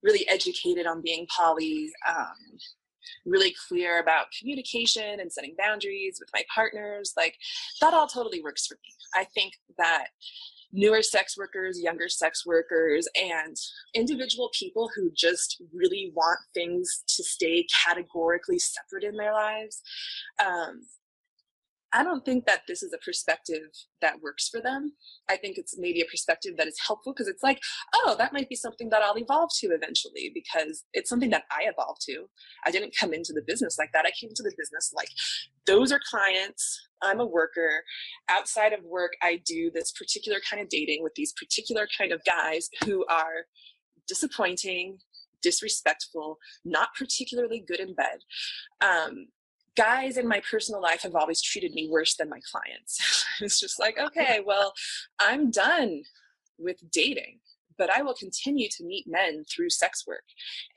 [0.05, 2.59] really educated on being poly, um,
[3.27, 7.37] really clear about communication and setting boundaries with my partners, like
[7.81, 8.93] that all totally works for me.
[9.15, 10.09] I think that
[10.73, 13.57] newer sex workers, younger sex workers, and
[13.95, 19.81] individual people who just really want things to stay categorically separate in their lives.
[20.45, 20.83] Um,
[21.95, 23.71] I don't think that this is a perspective
[24.03, 24.93] that works for them.
[25.31, 27.61] I think it's maybe a perspective that is helpful because it's like,
[27.95, 31.71] oh, that might be something that I'll evolve to eventually because it's something that I
[31.71, 32.27] evolved to.
[32.67, 34.07] I didn't come into the business like that.
[34.07, 35.09] I came into the business like,
[35.69, 36.81] those are clients.
[37.01, 37.85] I'm a worker.
[38.29, 42.23] Outside of work, I do this particular kind of dating with these particular kind of
[42.25, 43.47] guys who are
[44.09, 44.99] disappointing,
[45.43, 48.19] disrespectful, not particularly good in bed.
[48.81, 49.27] Um,
[49.77, 53.25] guys in my personal life have always treated me worse than my clients.
[53.41, 54.73] it's just like, okay, well,
[55.21, 56.03] I'm done
[56.59, 57.41] with dating,
[57.77, 60.25] but I will continue to meet men through sex work.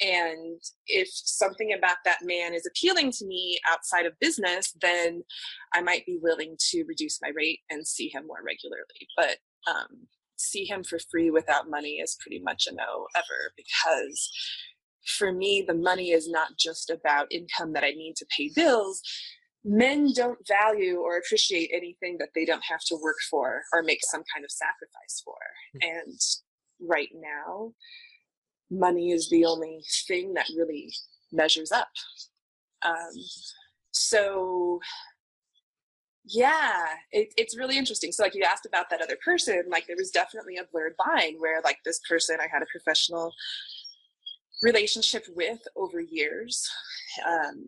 [0.02, 5.24] And if something about that man is appealing to me outside of business, then
[5.74, 9.08] I might be willing to reduce my rate and see him more regularly.
[9.16, 9.38] But
[9.70, 14.32] um, see him for free without money is pretty much a no ever because
[15.08, 19.02] for me, the money is not just about income that I need to pay bills.
[19.64, 24.00] Men don't value or appreciate anything that they don't have to work for or make
[24.04, 25.36] some kind of sacrifice for.
[25.82, 26.20] And
[26.80, 27.74] right now,
[28.70, 30.94] money is the only thing that really
[31.32, 31.90] measures up.
[32.86, 33.14] Um,
[33.92, 34.80] so,
[36.24, 38.12] yeah, it, it's really interesting.
[38.12, 41.36] So, like you asked about that other person, like there was definitely a blurred line
[41.40, 43.34] where, like, this person I had a professional
[44.62, 46.68] relationship with over years.
[47.28, 47.66] Um,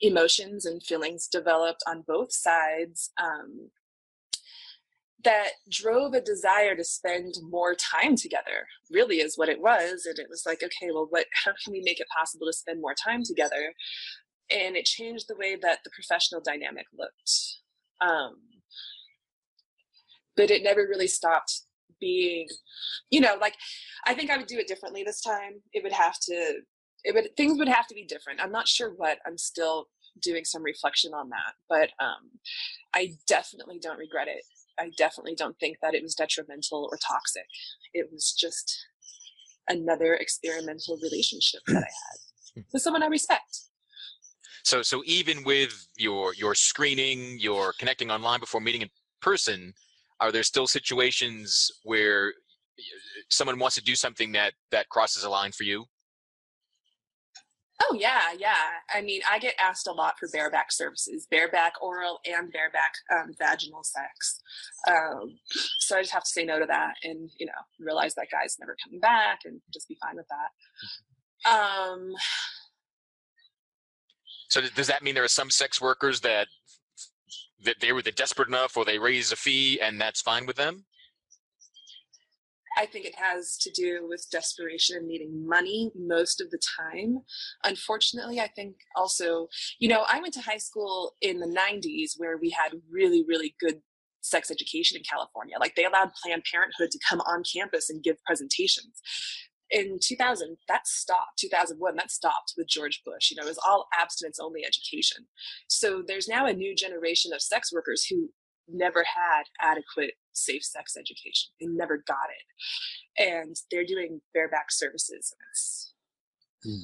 [0.00, 3.70] emotions and feelings developed on both sides um,
[5.24, 10.18] that drove a desire to spend more time together really is what it was and
[10.18, 12.94] it was like okay well what how can we make it possible to spend more
[12.94, 13.72] time together
[14.50, 17.32] and it changed the way that the professional dynamic looked
[18.00, 18.36] um,
[20.36, 21.62] but it never really stopped
[22.00, 22.46] being
[23.10, 23.54] you know like
[24.06, 25.54] i think i would do it differently this time.
[25.72, 26.60] It would have to
[27.04, 28.40] it would things would have to be different.
[28.40, 29.86] I'm not sure what i'm still
[30.22, 32.30] doing some reflection on that but um
[32.94, 34.42] i definitely don't regret it.
[34.78, 37.46] I definitely don't think that it was detrimental or toxic.
[37.94, 38.78] It was just
[39.68, 43.60] another experimental relationship that i had with someone i respect.
[44.64, 48.90] So so even with your your screening, your connecting online before meeting in
[49.20, 49.72] person,
[50.20, 52.32] are there still situations where
[53.30, 55.84] someone wants to do something that that crosses a line for you?
[57.82, 58.54] Oh yeah, yeah.
[58.94, 63.32] I mean, I get asked a lot for bareback services, bareback oral and bareback um,
[63.38, 64.40] vaginal sex.
[64.88, 65.38] Um,
[65.80, 68.56] so I just have to say no to that, and you know, realize that guy's
[68.58, 71.50] never coming back, and just be fine with that.
[71.50, 72.12] Um,
[74.48, 76.48] So does that mean there are some sex workers that
[77.66, 80.56] that they were the desperate enough, or they raise a fee, and that's fine with
[80.56, 80.84] them?
[82.78, 87.20] I think it has to do with desperation and needing money most of the time.
[87.64, 89.48] Unfortunately, I think also,
[89.78, 93.54] you know, I went to high school in the 90s where we had really, really
[93.60, 93.80] good
[94.20, 95.56] sex education in California.
[95.58, 99.00] Like they allowed Planned Parenthood to come on campus and give presentations.
[99.70, 101.38] In 2000, that stopped.
[101.38, 103.30] 2001, that stopped with George Bush.
[103.30, 105.26] You know, it was all abstinence only education.
[105.68, 108.30] So there's now a new generation of sex workers who
[108.68, 111.50] never had adequate safe sex education.
[111.60, 113.22] They never got it.
[113.28, 115.32] And they're doing bareback services.
[115.32, 115.92] And it's,
[116.66, 116.82] Mm.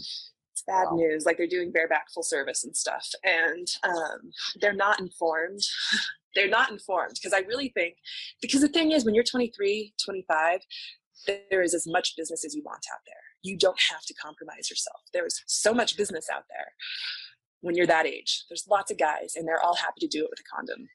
[0.53, 0.97] it's bad Wow.
[0.97, 1.24] news.
[1.24, 3.09] Like they're doing bareback full service and stuff.
[3.24, 4.30] And um,
[4.61, 5.62] they're not informed.
[6.35, 7.97] they're not informed because I really think,
[8.41, 10.61] because the thing is, when you're 23, 25,
[11.26, 13.16] there is as much business as you want out there.
[13.42, 15.00] You don't have to compromise yourself.
[15.12, 16.72] There is so much business out there
[17.60, 18.44] when you're that age.
[18.48, 20.88] There's lots of guys, and they're all happy to do it with a condom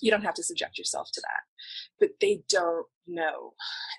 [0.00, 1.42] you don't have to subject yourself to that.
[1.98, 3.52] But they don't know,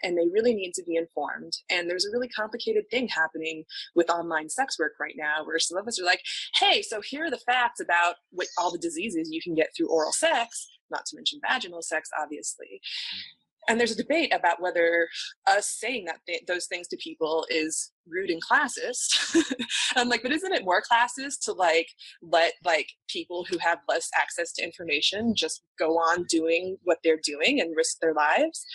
[0.03, 1.53] and they really need to be informed.
[1.69, 3.63] And there's a really complicated thing happening
[3.95, 6.21] with online sex work right now, where some of us are like,
[6.59, 9.89] hey, so here are the facts about what all the diseases you can get through
[9.89, 12.81] oral sex, not to mention vaginal sex, obviously.
[13.15, 13.40] Mm.
[13.71, 15.07] And there's a debate about whether
[15.47, 19.37] us saying that th- those things to people is rude and classist.
[19.95, 21.87] I'm like, but isn't it more classist to like
[22.21, 27.21] let like people who have less access to information just go on doing what they're
[27.23, 28.65] doing and risk their lives?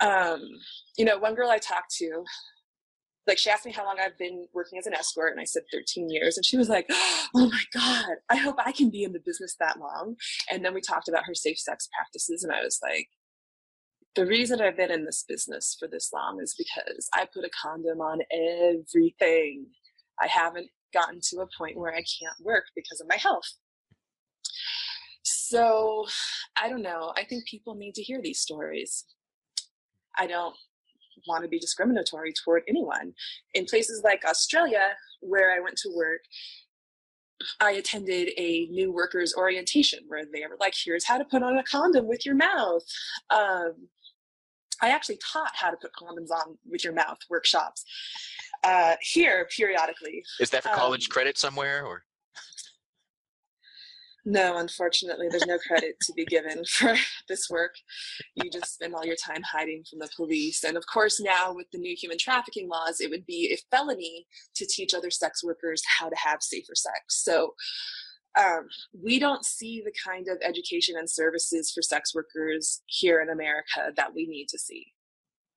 [0.00, 0.40] Um,
[0.96, 2.24] you know, one girl I talked to,
[3.26, 5.64] like she asked me how long I've been working as an escort, and I said
[5.70, 9.12] 13 years, and she was like, "Oh my god, I hope I can be in
[9.12, 10.16] the business that long."
[10.50, 13.08] And then we talked about her safe sex practices, and I was like,
[14.18, 17.50] the reason I've been in this business for this long is because I put a
[17.50, 19.66] condom on everything.
[20.20, 23.46] I haven't gotten to a point where I can't work because of my health.
[25.22, 26.04] So
[26.60, 27.12] I don't know.
[27.16, 29.04] I think people need to hear these stories.
[30.18, 30.56] I don't
[31.28, 33.12] want to be discriminatory toward anyone.
[33.54, 36.22] In places like Australia, where I went to work,
[37.60, 41.56] I attended a new workers orientation where they were like, here's how to put on
[41.56, 42.82] a condom with your mouth.
[43.30, 43.88] Um,
[44.82, 47.84] I actually taught how to put condoms on with your mouth workshops
[48.64, 50.24] uh, here periodically.
[50.40, 52.04] Is that for college Um, credit somewhere, or
[54.24, 56.94] No, unfortunately, there's no credit to be given for
[57.28, 57.74] this work.
[58.34, 60.64] You just spend all your time hiding from the police.
[60.64, 64.26] And of course, now with the new human trafficking laws, it would be a felony
[64.56, 67.00] to teach other sex workers how to have safer sex.
[67.08, 67.54] So
[68.38, 73.30] um, we don't see the kind of education and services for sex workers here in
[73.30, 74.86] America that we need to see.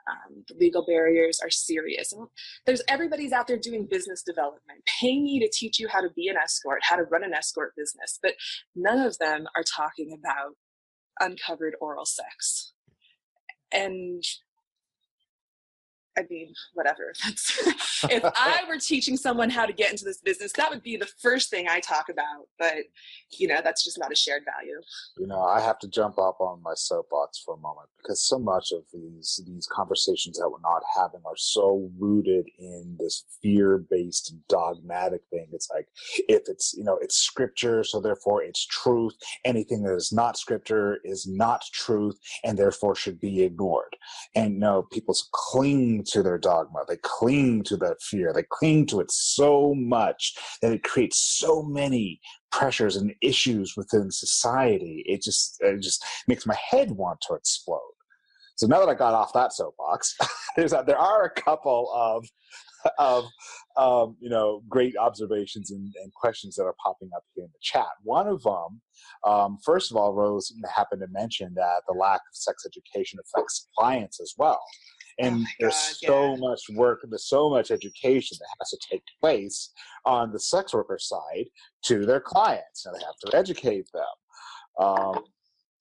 [0.10, 2.12] Um, the legal barriers are serious.
[2.12, 2.28] And
[2.66, 4.84] there's everybody's out there doing business development.
[5.00, 7.74] Pay me to teach you how to be an escort, how to run an escort
[7.78, 8.34] business, but
[8.76, 10.56] none of them are talking about
[11.20, 12.74] uncovered oral sex.
[13.72, 14.24] And
[16.18, 17.14] I mean, whatever.
[18.10, 21.10] If I were teaching someone how to get into this business, that would be the
[21.22, 22.48] first thing I talk about.
[22.58, 22.78] But,
[23.38, 24.82] you know, that's just not a shared value.
[25.20, 28.40] you know, I have to jump up on my soapbox for a moment because so
[28.40, 34.34] much of these these conversations that we're not having are so rooted in this fear-based
[34.50, 35.48] dogmatic thing.
[35.54, 35.88] It's like
[36.28, 39.14] if it's you know it's scripture, so therefore it's truth.
[39.46, 43.96] Anything that is not scripture is not truth, and therefore should be ignored.
[44.36, 46.84] And no, people cling to their dogma.
[46.88, 48.34] They cling to that fear.
[48.34, 52.20] They cling to it so much that it creates so many
[52.52, 55.04] pressures and issues within society.
[55.08, 57.80] It just it just makes my head want to explode.
[58.56, 60.16] So now that I got off that soapbox,
[60.56, 62.26] there's a, there are a couple of
[62.98, 63.26] of
[63.78, 67.60] um, you know great observations and, and questions that are popping up here in the
[67.62, 67.88] chat.
[68.04, 68.82] One of them,
[69.26, 73.68] um, first of all, Rose happened to mention that the lack of sex education affects
[73.78, 74.62] clients as well.
[75.20, 76.40] And Oh there's God, so yeah.
[76.40, 79.72] much work, there's so much education that has to take place
[80.06, 81.46] on the sex worker side
[81.86, 82.86] to their clients.
[82.86, 84.86] And they have to educate them.
[84.88, 85.24] Um,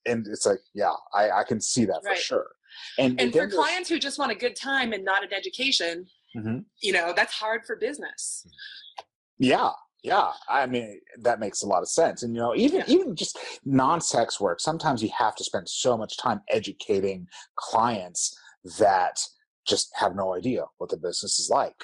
[0.07, 2.17] and it's like, yeah, I, I can see that Right.
[2.17, 2.51] for sure.
[2.99, 6.07] And, And for clients who just want a good time and not an education,
[6.37, 6.65] Mhm.
[6.81, 8.47] you know, that's hard for business.
[9.39, 9.71] Yeah,
[10.05, 10.33] yeah.
[10.49, 12.23] I mean, that makes a lot of sense.
[12.23, 12.85] And you know, even Yeah.
[12.89, 17.27] even just non-sex work, sometimes you have to spend so much time educating
[17.57, 18.39] clients
[18.79, 19.21] that
[19.67, 21.77] just have no idea what the business is like.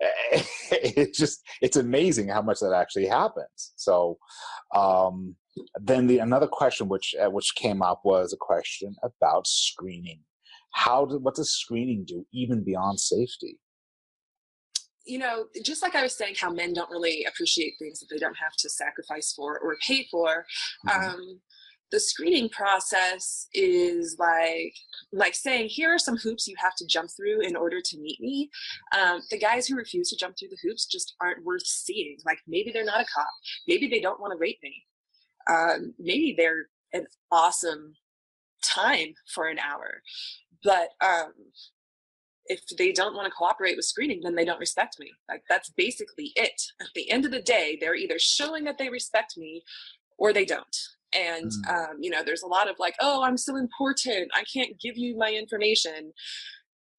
[0.70, 3.72] it's just it's amazing how much that actually happens.
[3.76, 4.18] So
[4.74, 5.34] um,
[5.80, 10.20] then the another question which uh, which came up was a question about screening.
[10.72, 13.58] How do, what does screening do even beyond safety?
[15.08, 18.18] you know, just like I was saying, how men don't really appreciate things that they
[18.18, 20.44] don't have to sacrifice for or pay for.
[20.86, 21.08] Mm-hmm.
[21.08, 21.40] Um,
[21.90, 24.74] the screening process is like
[25.12, 28.20] like saying here are some hoops you have to jump through in order to meet
[28.20, 28.50] me
[28.96, 32.38] um, the guys who refuse to jump through the hoops just aren't worth seeing like
[32.46, 33.28] maybe they're not a cop
[33.66, 34.84] maybe they don't want to rape me
[35.50, 37.94] um, maybe they're an awesome
[38.62, 40.02] time for an hour
[40.62, 41.32] but um,
[42.48, 45.10] if they don't want to cooperate with screening, then they don't respect me.
[45.28, 46.60] Like that's basically it.
[46.80, 49.62] At the end of the day, they're either showing that they respect me
[50.18, 50.76] or they don't.
[51.14, 51.70] And mm.
[51.70, 54.30] um, you know, there's a lot of like, oh, I'm so important.
[54.34, 56.12] I can't give you my information.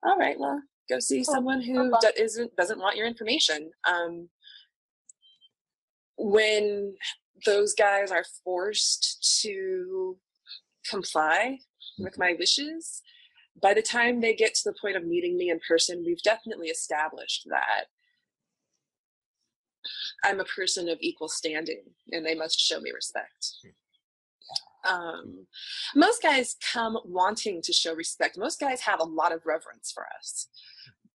[0.03, 3.71] All right, well, go see someone who do- isn't doesn't want your information.
[3.87, 4.29] Um,
[6.17, 6.95] when
[7.45, 10.17] those guys are forced to
[10.89, 11.59] comply
[11.97, 12.21] with mm-hmm.
[12.21, 13.01] my wishes,
[13.61, 16.67] by the time they get to the point of meeting me in person, we've definitely
[16.67, 17.85] established that
[20.23, 23.53] I'm a person of equal standing and they must show me respect.
[24.89, 25.47] Um,
[25.95, 28.37] most guys come wanting to show respect.
[28.37, 30.47] Most guys have a lot of reverence for us.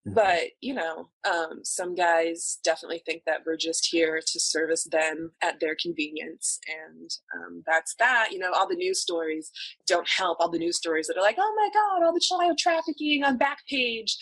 [0.06, 0.14] Mm-hmm.
[0.14, 5.32] But, you know, um, some guys definitely think that we're just here to service them
[5.42, 6.58] at their convenience.
[6.68, 8.28] And um, that's that.
[8.30, 9.50] You know, all the news stories
[9.86, 10.38] don't help.
[10.40, 13.38] All the news stories that are like, oh my God, all the child trafficking on
[13.38, 14.12] Backpage.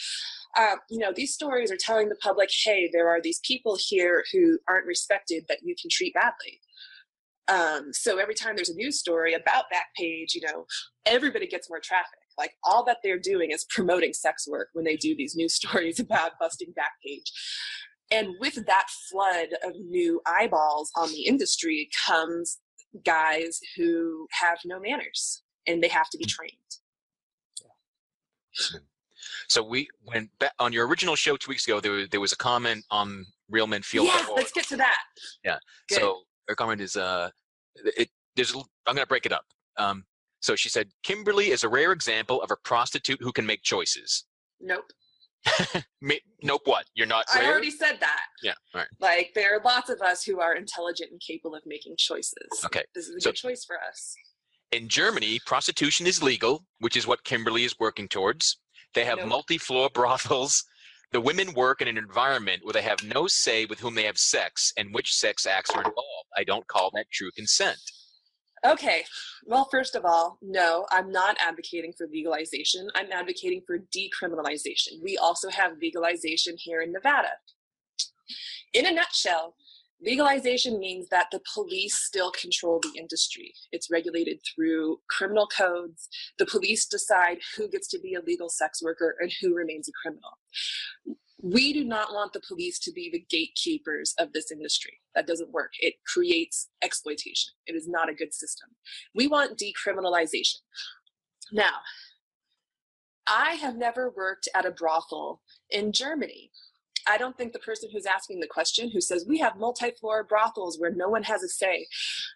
[0.57, 4.23] Um, you know, these stories are telling the public, hey, there are these people here
[4.33, 6.61] who aren't respected that you can treat badly.
[7.53, 10.65] Um, so every time there's a news story about Backpage, you know,
[11.07, 12.19] everybody gets more traffic.
[12.39, 16.01] Like all that they're doing is promoting sex work when they do these news stories
[16.01, 17.31] about busting Backpage.
[18.11, 22.59] And with that flood of new eyeballs on the industry comes
[23.05, 26.53] guys who have no manners and they have to be trained.
[29.49, 30.29] So we when
[30.59, 33.67] on your original show two weeks ago, there was, there was a comment on Real
[33.67, 34.05] Men Feel.
[34.05, 34.99] Yeah, let's get to that.
[35.43, 35.57] Yeah.
[35.89, 36.01] Good.
[36.01, 37.31] So her comment is uh,
[37.77, 39.45] it there's I'm gonna break it up.
[39.79, 40.05] Um,
[40.41, 44.25] so she said, Kimberly is a rare example of a prostitute who can make choices.
[44.61, 44.85] Nope.
[46.43, 46.63] nope.
[46.65, 46.87] What?
[46.95, 47.27] You're not.
[47.35, 47.45] Rare?
[47.45, 48.27] I already said that.
[48.43, 48.55] Yeah.
[48.75, 48.89] All right.
[49.01, 52.63] Like there are lots of us who are intelligent and capable of making choices.
[52.65, 52.83] Okay.
[52.95, 54.15] This is a so, good choice for us.
[54.73, 58.59] In Germany, prostitution is legal, which is what Kimberly is working towards.
[58.95, 59.29] They have nope.
[59.29, 60.65] multi-floor brothels.
[61.13, 64.17] The women work in an environment where they have no say with whom they have
[64.17, 65.99] sex and which sex acts are involved.
[66.37, 67.79] I don't call that true consent.
[68.65, 69.05] Okay.
[69.45, 72.89] Well, first of all, no, I'm not advocating for legalization.
[72.95, 75.03] I'm advocating for decriminalization.
[75.03, 77.31] We also have legalization here in Nevada.
[78.73, 79.57] In a nutshell,
[80.01, 83.53] legalization means that the police still control the industry.
[83.73, 86.09] It's regulated through criminal codes.
[86.39, 89.93] The police decide who gets to be a legal sex worker and who remains a
[90.01, 90.39] criminal
[91.43, 95.01] we do not want the police to be the gatekeepers of this industry.
[95.15, 95.73] That doesn't work.
[95.81, 97.53] It creates exploitation.
[97.67, 98.71] It is not a good system.
[99.15, 100.59] We want decriminalization.
[101.53, 101.81] Now,
[103.27, 106.51] I have never worked at a brothel in Germany.
[107.09, 110.23] I don't think the person who's asking the question, who says we have multi floor
[110.23, 111.87] brothels where no one has a say,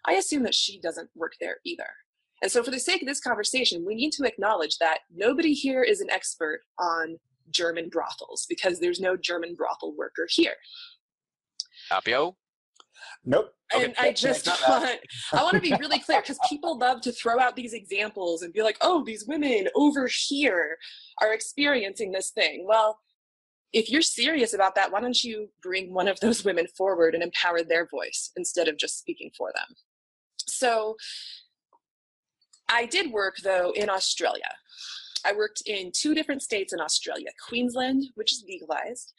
[0.05, 1.89] I assume that she doesn't work there either.
[2.41, 5.81] And so, for the sake of this conversation, we need to acknowledge that nobody here
[5.81, 7.17] is an expert on
[7.51, 10.55] German brothels because there's no German brothel worker here.
[11.91, 12.35] Appio?
[13.25, 13.53] Nope.
[13.73, 14.09] And okay.
[14.09, 14.99] I just want
[15.33, 18.53] I want to be really clear because people love to throw out these examples and
[18.53, 20.77] be like, oh, these women over here
[21.21, 22.65] are experiencing this thing.
[22.67, 22.99] Well,
[23.73, 27.23] if you're serious about that, why don't you bring one of those women forward and
[27.23, 29.75] empower their voice instead of just speaking for them?
[30.47, 30.95] So
[32.69, 34.49] I did work though in Australia.
[35.25, 39.13] I worked in two different states in Australia Queensland, which is legalized,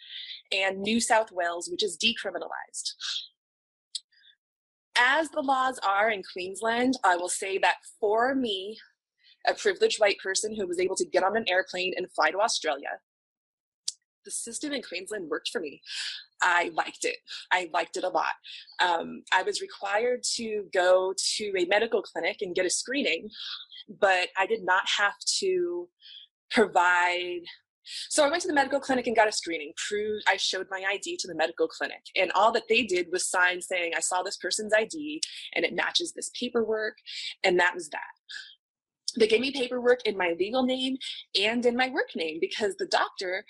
[0.53, 2.93] and New South Wales, which is decriminalized.
[4.97, 8.79] As the laws are in Queensland, I will say that for me,
[9.47, 12.41] a privileged white person who was able to get on an airplane and fly to
[12.41, 12.99] Australia,
[14.29, 15.81] the system in Queensland worked for me.
[16.41, 17.17] I liked it.
[17.53, 18.35] I liked it a lot.
[18.81, 23.29] Um, I was required to go to a medical clinic and get a screening
[23.89, 25.89] but I did not have to
[26.51, 27.43] provide
[28.11, 29.73] so I went to the medical clinic and got a screening.
[29.89, 33.27] Proved I showed my ID to the medical clinic, and all that they did was
[33.27, 35.23] sign saying I saw this person's ID
[35.55, 36.99] and it matches this paperwork,
[37.43, 38.01] and that was that.
[39.19, 40.97] They gave me paperwork in my legal name
[41.41, 43.45] and in my work name because the doctor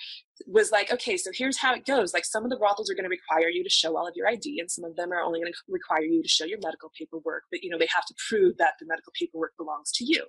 [0.47, 2.15] was like, okay, so here's how it goes.
[2.15, 4.29] Like some of the brothels are going to require you to show all of your
[4.29, 6.91] ID, and some of them are only going to require you to show your medical
[6.99, 7.45] paperwork.
[7.51, 10.27] But you know they have to prove that the medical paperwork belongs to you.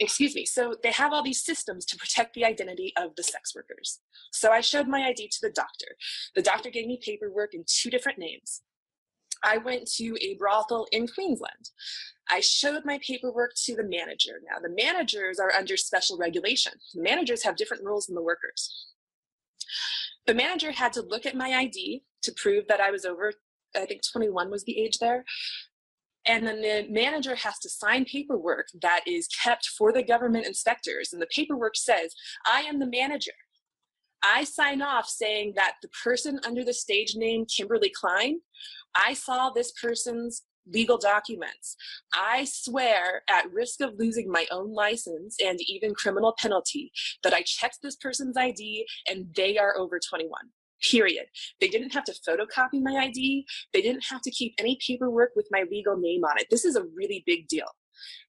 [0.00, 0.44] Excuse me.
[0.44, 4.00] So they have all these systems to protect the identity of the sex workers.
[4.32, 5.96] So I showed my ID to the doctor.
[6.34, 8.62] The doctor gave me paperwork in two different names.
[9.44, 11.70] I went to a brothel in Queensland.
[12.28, 14.40] I showed my paperwork to the manager.
[14.50, 16.72] Now, the managers are under special regulation.
[16.94, 18.88] The managers have different rules than the workers.
[20.26, 23.32] The manager had to look at my ID to prove that I was over,
[23.76, 25.24] I think 21 was the age there.
[26.26, 31.12] And then the manager has to sign paperwork that is kept for the government inspectors.
[31.12, 32.14] And the paperwork says,
[32.46, 33.32] I am the manager.
[34.22, 38.40] I sign off saying that the person under the stage name Kimberly Klein,
[38.94, 41.76] I saw this person's legal documents.
[42.12, 46.92] I swear, at risk of losing my own license and even criminal penalty,
[47.22, 50.30] that I checked this person's ID and they are over 21.
[50.82, 51.26] Period.
[51.60, 53.46] They didn't have to photocopy my ID.
[53.72, 56.46] They didn't have to keep any paperwork with my legal name on it.
[56.50, 57.68] This is a really big deal.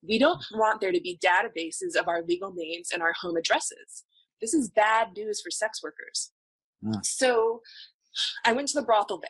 [0.07, 4.03] We don't want there to be databases of our legal names and our home addresses.
[4.39, 6.31] This is bad news for sex workers.
[6.83, 7.03] Mm.
[7.03, 7.61] So
[8.45, 9.29] I went to the brothel there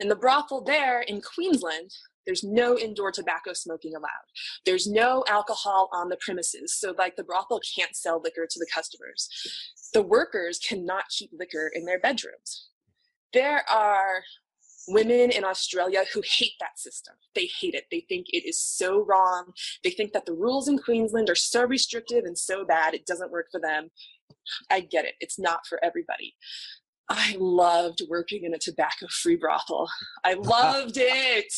[0.00, 1.90] in the brothel there in Queensland,
[2.26, 4.10] there's no indoor tobacco smoking allowed.
[4.66, 6.74] There's no alcohol on the premises.
[6.74, 9.30] So, like, the brothel can't sell liquor to the customers.
[9.94, 12.68] The workers cannot keep liquor in their bedrooms.
[13.32, 14.24] There are
[14.88, 17.14] women in Australia who hate that system.
[17.34, 17.84] They hate it.
[17.90, 19.52] They think it is so wrong.
[19.84, 23.32] They think that the rules in Queensland are so restrictive and so bad, it doesn't
[23.32, 23.90] work for them.
[24.70, 25.14] I get it.
[25.20, 26.34] It's not for everybody.
[27.08, 29.88] I loved working in a tobacco free brothel.
[30.24, 31.52] I loved it.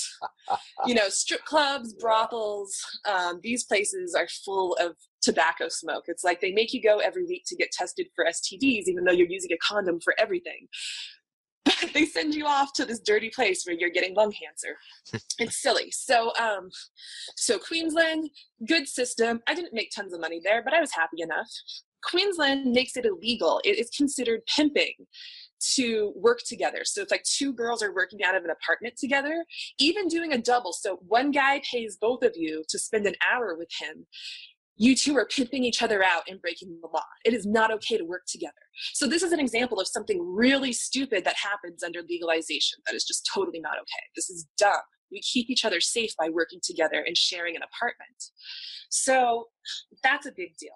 [0.86, 2.76] You know, strip clubs, brothels,
[3.08, 6.04] um, these places are full of tobacco smoke.
[6.06, 9.12] It's like they make you go every week to get tested for STDs, even though
[9.12, 10.68] you're using a condom for everything.
[11.80, 14.76] But they send you off to this dirty place where you're getting lung cancer.
[15.38, 15.90] it's silly.
[15.90, 16.68] So, um,
[17.36, 18.28] so Queensland,
[18.66, 19.40] good system.
[19.46, 21.48] I didn't make tons of money there, but I was happy enough.
[22.02, 23.60] Queensland makes it illegal.
[23.64, 24.94] It is considered pimping
[25.74, 26.80] to work together.
[26.84, 29.44] So it's like two girls are working out of an apartment together,
[29.78, 30.72] even doing a double.
[30.72, 34.06] So one guy pays both of you to spend an hour with him.
[34.76, 37.04] You two are pimping each other out and breaking the law.
[37.26, 38.54] It is not okay to work together.
[38.94, 43.04] So this is an example of something really stupid that happens under legalization that is
[43.04, 44.04] just totally not okay.
[44.16, 44.80] This is dumb.
[45.12, 48.30] We keep each other safe by working together and sharing an apartment.
[48.88, 49.48] So
[50.02, 50.70] that's a big deal.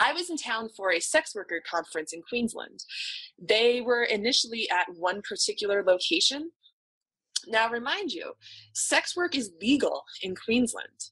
[0.00, 2.84] I was in town for a sex worker conference in Queensland.
[3.38, 6.50] They were initially at one particular location.
[7.46, 8.32] Now, remind you,
[8.74, 11.10] sex work is legal in Queensland.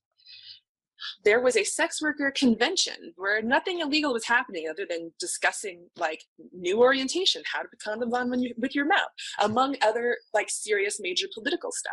[1.24, 6.22] There was a sex worker convention where nothing illegal was happening other than discussing like
[6.52, 9.10] new orientation, how to put condoms on when you, with your mouth,
[9.40, 11.92] among other like serious major political stuff.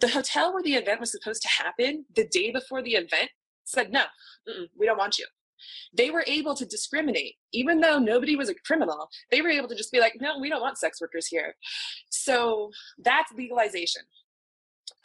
[0.00, 3.30] The hotel where the event was supposed to happen the day before the event
[3.64, 4.04] said, no,
[4.78, 5.26] we don't want you
[5.92, 7.36] they were able to discriminate.
[7.52, 10.48] Even though nobody was a criminal they were able to just be like no we
[10.48, 11.54] don't want sex workers here.
[12.10, 14.02] So that's legalization.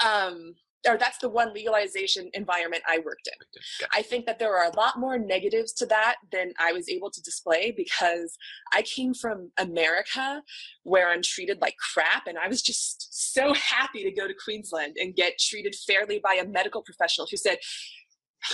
[0.05, 0.55] Um,
[0.87, 3.61] or that's the one legalization environment I worked in.
[3.91, 7.09] I think that there are a lot more negatives to that than I was able
[7.11, 8.37] to display because
[8.73, 10.43] I came from America
[10.83, 14.95] where I'm treated like crap and I was just so happy to go to Queensland
[14.99, 17.57] and get treated fairly by a medical professional who said,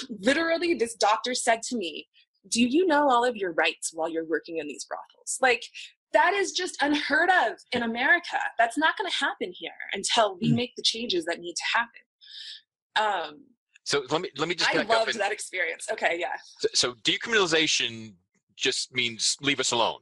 [0.10, 2.08] literally this doctor said to me
[2.48, 5.38] do you know all of your rights while you're working in these brothels?
[5.42, 5.64] Like
[6.12, 8.38] that is just unheard of in america.
[8.58, 10.56] That's not going to happen here until we mm.
[10.56, 13.32] make the changes that need to happen.
[13.32, 13.46] Um,
[13.86, 15.88] so let me let me just i loved and, that experience.
[15.92, 16.36] Okay yeah.
[16.60, 18.14] So, so decriminalization
[18.56, 20.00] just means leave us alone.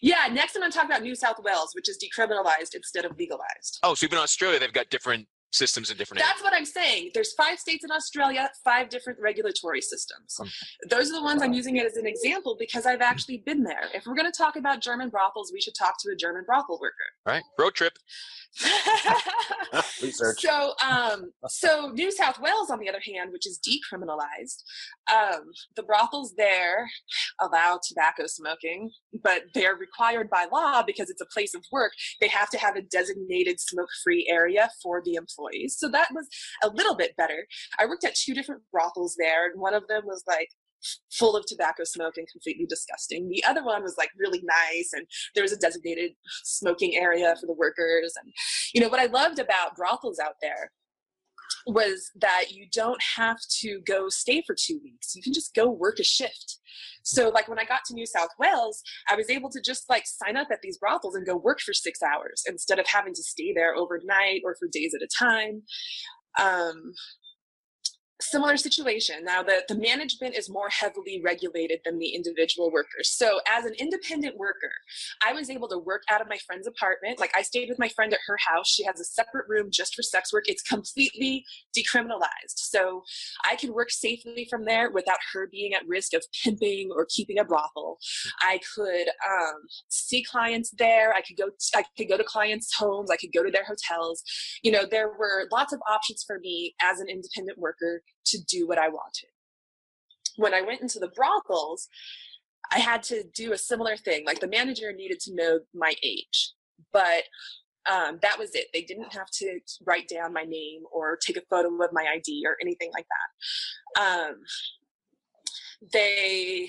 [0.00, 3.16] Yeah, next I'm going to talk about New South Wales, which is decriminalized instead of
[3.18, 3.78] legalized.
[3.82, 6.42] Oh, so even Australia, they've got different systems in different that's areas.
[6.42, 7.10] what i'm saying.
[7.14, 10.36] There's five states in australia five different regulatory systems.
[10.38, 10.48] Hmm.
[10.88, 13.84] Those are the ones i'm using it as an example because i've actually been there.
[13.94, 16.78] If we're going to talk about german brothels we should talk to a german brothel
[16.80, 16.94] worker.
[17.24, 17.98] Right road trip
[20.02, 20.40] Research.
[20.40, 24.62] So, um, so New South Wales, on the other hand, which is decriminalized,
[25.12, 26.88] um, the brothels there
[27.40, 28.90] allow tobacco smoking,
[29.22, 31.92] but they're required by law because it's a place of work.
[32.20, 35.76] They have to have a designated smoke-free area for the employees.
[35.78, 36.26] So that was
[36.62, 37.46] a little bit better.
[37.78, 40.48] I worked at two different brothels there, and one of them was like
[41.12, 43.28] full of tobacco smoke and completely disgusting.
[43.28, 46.12] The other one was like really nice and there was a designated
[46.44, 48.14] smoking area for the workers.
[48.22, 48.32] And,
[48.74, 50.70] you know, what I loved about brothels out there
[51.66, 55.14] was that you don't have to go stay for two weeks.
[55.14, 56.58] You can just go work a shift.
[57.02, 60.04] So like when I got to New South Wales, I was able to just like
[60.06, 63.22] sign up at these brothels and go work for six hours instead of having to
[63.22, 65.62] stay there overnight or for days at a time.
[66.38, 66.92] Um,
[68.20, 69.16] similar situation.
[69.24, 73.10] Now, the, the management is more heavily regulated than the individual workers.
[73.10, 74.72] So, as an independent worker,
[75.26, 77.20] I was able to work out of my friend's apartment.
[77.20, 78.68] Like, I stayed with my friend at her house.
[78.68, 80.44] She has a separate room just for sex work.
[80.48, 81.44] It's completely
[81.76, 82.56] decriminalized.
[82.56, 83.02] So,
[83.44, 87.38] I can work safely from there without her being at risk of pimping or keeping
[87.38, 87.98] a brothel.
[88.40, 91.12] I could um, see clients there.
[91.12, 91.50] I could go.
[91.74, 93.10] I could go to clients' homes.
[93.10, 94.22] I could go to their hotels.
[94.62, 98.66] You know, there were lots of options for me as an independent worker to do
[98.66, 99.28] what I wanted.
[100.36, 101.88] When I went into the brothels,
[102.70, 104.24] I had to do a similar thing.
[104.24, 106.52] Like the manager needed to know my age,
[106.92, 107.24] but
[107.90, 108.66] um, that was it.
[108.72, 112.44] They didn't have to write down my name or take a photo of my ID
[112.46, 113.06] or anything like
[113.96, 114.02] that.
[114.02, 114.36] Um,
[115.92, 116.68] they,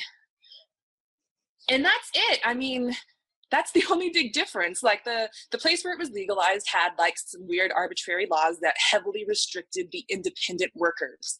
[1.69, 2.39] and that's it.
[2.45, 2.93] I mean,
[3.51, 4.83] that's the only big difference.
[4.83, 8.75] Like the the place where it was legalized had like some weird arbitrary laws that
[8.77, 11.37] heavily restricted the independent workers.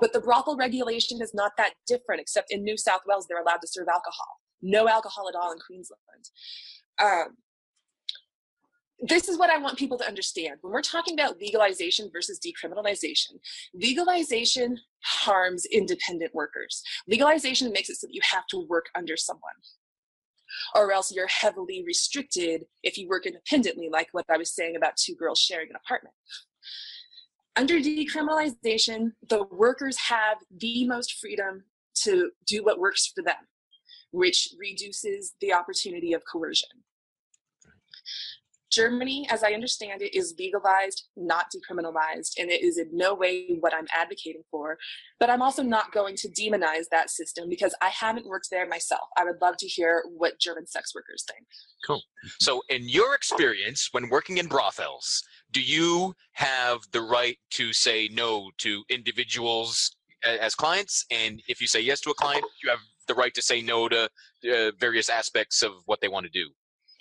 [0.00, 3.60] But the brothel regulation is not that different except in new south wales they're allowed
[3.60, 4.40] to serve alcohol.
[4.62, 6.00] No alcohol at all in queensland.
[7.02, 7.36] Um,
[9.00, 10.56] this is what I want people to understand.
[10.62, 13.32] When we're talking about legalization versus decriminalization,
[13.74, 16.82] legalization harms independent workers.
[17.06, 19.52] Legalization makes it so that you have to work under someone
[20.74, 24.96] or else you're heavily restricted if you work independently, like what I was saying about
[24.96, 26.14] two girls sharing an apartment.
[27.56, 31.64] Under decriminalization, the workers have the most freedom
[32.02, 33.36] to do what works for them,
[34.10, 36.68] which reduces the opportunity of coercion.
[38.74, 43.56] Germany, as I understand it, is legalized, not decriminalized, and it is in no way
[43.60, 44.78] what I'm advocating for.
[45.20, 49.08] But I'm also not going to demonize that system because I haven't worked there myself.
[49.16, 51.46] I would love to hear what German sex workers think.
[51.86, 52.02] Cool.
[52.40, 55.22] So, in your experience when working in brothels,
[55.52, 61.04] do you have the right to say no to individuals as clients?
[61.10, 63.88] And if you say yes to a client, you have the right to say no
[63.88, 64.08] to
[64.50, 66.50] uh, various aspects of what they want to do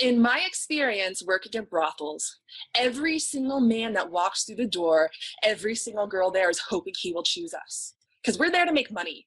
[0.04, 2.39] in my experience working in brothels,
[2.76, 5.10] every single man that walks through the door,
[5.43, 8.91] every single girl there is hoping he will choose us because we're there to make
[8.91, 9.26] money.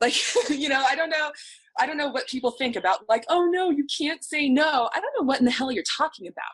[0.00, 0.14] Like,
[0.48, 1.32] you know, I don't know.
[1.80, 4.90] I don't know what people think about, like, oh no, you can't say no.
[4.94, 6.44] I don't know what in the hell you're talking about.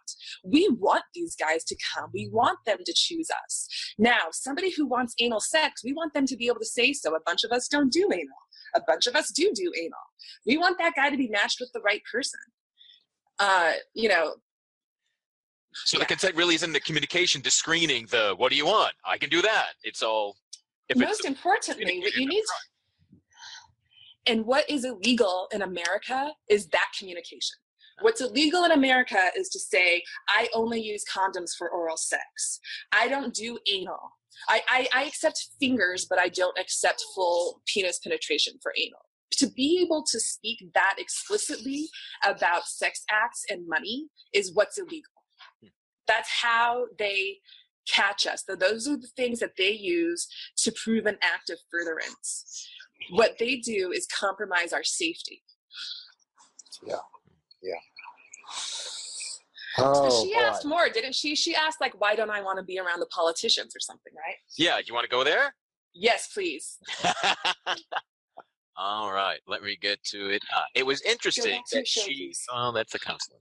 [0.45, 2.09] We want these guys to come.
[2.15, 3.69] We want them to choose us.
[3.99, 7.15] Now, somebody who wants anal sex, we want them to be able to say so.
[7.15, 8.39] A bunch of us don't do anal.
[8.77, 9.99] A bunch of us do do anal.
[10.47, 12.41] We want that guy to be matched with the right person
[13.39, 14.35] uh, you know.
[15.73, 16.05] So yeah.
[16.05, 18.95] the consent really isn't the communication the screening the what do you want?
[19.05, 19.75] I can do that.
[19.83, 20.37] It's all.
[20.97, 22.41] Most importantly, what you need.
[22.41, 27.57] To, and what is illegal in America is that communication.
[28.01, 32.61] What's illegal in America is to say, I only use condoms for oral sex.
[32.93, 34.13] I don't do anal.
[34.49, 39.47] I, I, I accept fingers, but I don't accept full penis penetration for anal to
[39.49, 41.89] be able to speak that explicitly
[42.25, 45.13] about sex acts and money is what's illegal.
[45.63, 45.69] Hmm.
[46.07, 47.39] That's how they
[47.89, 48.45] catch us.
[48.49, 52.69] So those are the things that they use to prove an act of furtherance.
[53.11, 55.43] What they do is compromise our safety.
[56.87, 56.97] Yeah.
[57.63, 57.75] Yeah.
[59.79, 60.41] Oh, she boy.
[60.41, 61.37] asked more, didn't she?
[61.37, 64.37] She asked like, "Why don't I want to be around the politicians or something?" Right?
[64.57, 64.79] Yeah.
[64.85, 65.55] You want to go there?
[65.95, 66.79] Yes, please.
[68.81, 70.43] All right, let me get to it.
[70.57, 72.33] Uh, it was interesting that she.
[72.53, 73.39] Oh, that's a counselor.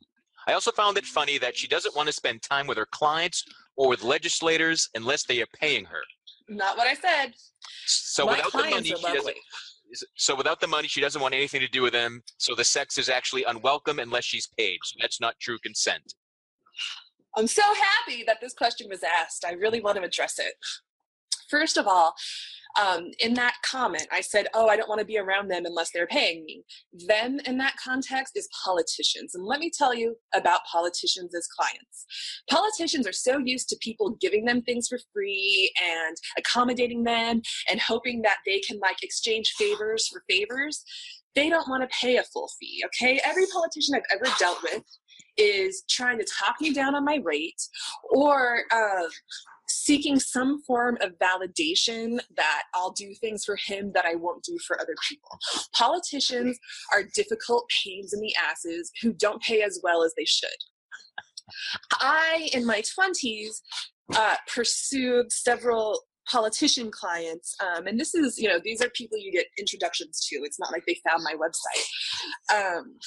[0.48, 3.46] I also found it funny that she doesn't want to spend time with her clients
[3.76, 6.02] or with legislators unless they are paying her.
[6.50, 7.34] Not what I said.
[7.86, 9.36] So My without the money, she doesn't.
[10.16, 12.24] So without the money, she doesn't want anything to do with them.
[12.38, 14.80] So the sex is actually unwelcome unless she's paid.
[14.84, 16.14] So that's not true consent.
[17.36, 19.46] I'm so happy that this question was asked.
[19.46, 20.54] I really want to address it.
[21.50, 22.16] First of all,
[22.78, 25.92] um, in that comment, I said, Oh, I don't want to be around them unless
[25.92, 26.64] they're paying me.
[27.08, 29.36] Them in that context is politicians.
[29.36, 32.06] And let me tell you about politicians as clients.
[32.50, 37.82] Politicians are so used to people giving them things for free and accommodating them and
[37.82, 40.84] hoping that they can like exchange favors for favors.
[41.36, 43.20] They don't want to pay a full fee, okay?
[43.24, 44.84] Every politician I've ever dealt with
[45.38, 47.62] is trying to talk me down on my rate
[48.10, 49.08] or uh,
[49.88, 54.58] seeking some form of validation that I'll do things for him that I won't do
[54.68, 55.30] for other people.
[55.74, 56.60] Politicians
[56.92, 60.50] are difficult pains in the asses who don't pay as well as they should.
[61.94, 63.62] I, in my 20s,
[64.14, 69.32] uh, pursued several politician clients um, and this is you know these are people you
[69.32, 72.98] get introductions to it's not like they found my website um,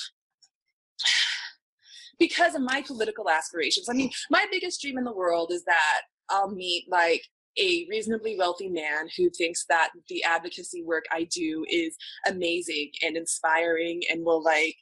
[2.18, 6.00] because of my political aspirations i mean my biggest dream in the world is that
[6.30, 7.22] i'll meet like
[7.58, 11.96] a reasonably wealthy man who thinks that the advocacy work i do is
[12.26, 14.76] amazing and inspiring and will like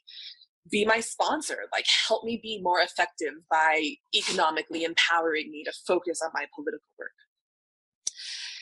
[0.71, 6.21] be my sponsor like help me be more effective by economically empowering me to focus
[6.23, 7.11] on my political work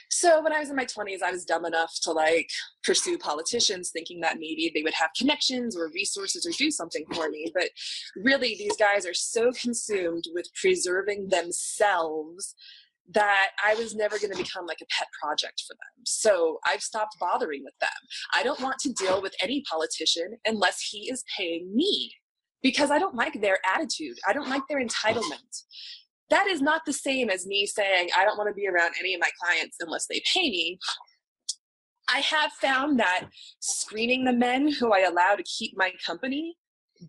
[0.10, 2.50] so when I was in my 20s, I was dumb enough to like
[2.84, 7.30] pursue politicians thinking that maybe they would have connections or resources or do something for
[7.30, 7.52] me.
[7.54, 7.70] But
[8.16, 12.56] really, these guys are so consumed with preserving themselves
[13.14, 16.04] that I was never going to become like a pet project for them.
[16.06, 17.90] So I've stopped bothering with them.
[18.34, 22.14] I don't want to deal with any politician unless he is paying me
[22.62, 24.18] because I don't like their attitude.
[24.28, 25.64] I don't like their entitlement
[26.30, 29.14] that is not the same as me saying I don't want to be around any
[29.14, 30.80] of my clients unless they pay me.
[32.10, 33.28] I have found that
[33.60, 36.56] screening the men who I allow to keep my company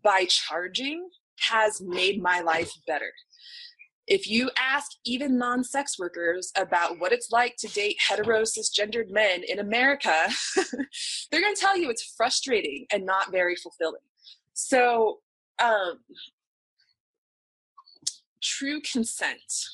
[0.02, 1.08] by charging
[1.40, 3.12] has made my life better.
[4.08, 9.10] If you ask even non sex workers about what it's like to date hetero cisgendered
[9.10, 10.28] men in America,
[11.30, 14.00] they're going to tell you it's frustrating and not very fulfilling.
[14.54, 15.18] So,
[15.62, 15.98] um,
[18.42, 19.66] true consent.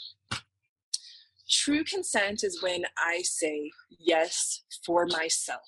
[1.48, 5.60] True consent is when I say yes for myself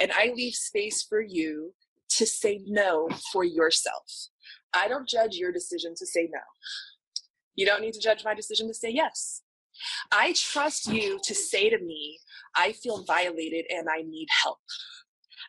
[0.00, 1.74] and I leave space for you
[2.10, 4.28] to say no for yourself.
[4.74, 6.40] I don't judge your decision to say no.
[7.56, 9.42] You don't need to judge my decision to say yes.
[10.12, 12.18] I trust you to say to me,
[12.56, 14.58] I feel violated and I need help.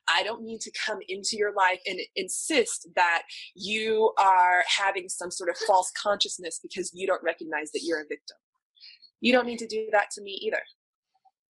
[0.09, 3.23] I don't need to come into your life and insist that
[3.55, 8.07] you are having some sort of false consciousness because you don't recognize that you're a
[8.07, 8.37] victim.
[9.21, 10.61] You don't need to do that to me either.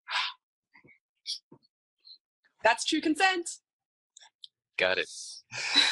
[2.64, 3.48] That's true consent.
[4.78, 5.08] Got it.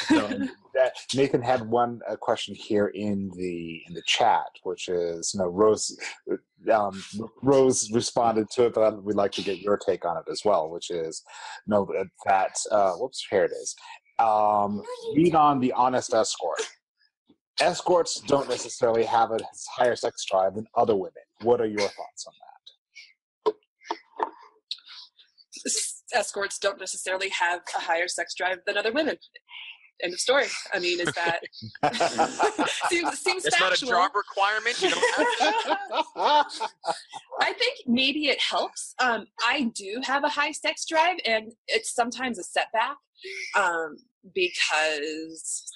[0.07, 0.27] So,
[0.75, 5.39] that, Nathan had one uh, question here in the in the chat, which is, you
[5.39, 5.97] know, Rose
[6.69, 7.03] um,
[7.41, 10.69] Rose responded to it, but we'd like to get your take on it as well,
[10.69, 11.23] which is,
[11.67, 11.87] know,
[12.25, 13.75] that uh, whoops, here it is.
[14.19, 14.81] Um,
[15.15, 16.61] read on the honest escort.
[17.59, 19.39] Escorts don't necessarily have a
[19.77, 21.13] higher sex drive than other women.
[21.41, 22.33] What are your thoughts on
[23.45, 23.53] that?
[26.13, 29.17] Escorts don't necessarily have a higher sex drive than other women
[30.03, 30.45] end of story.
[30.73, 31.39] I mean, is that
[32.89, 33.91] seems seems it's factual.
[33.91, 34.81] not a job requirement.
[34.81, 34.89] You
[37.41, 38.93] I think maybe it helps.
[38.99, 42.97] Um, I do have a high sex drive, and it's sometimes a setback
[43.55, 43.97] um,
[44.33, 45.71] because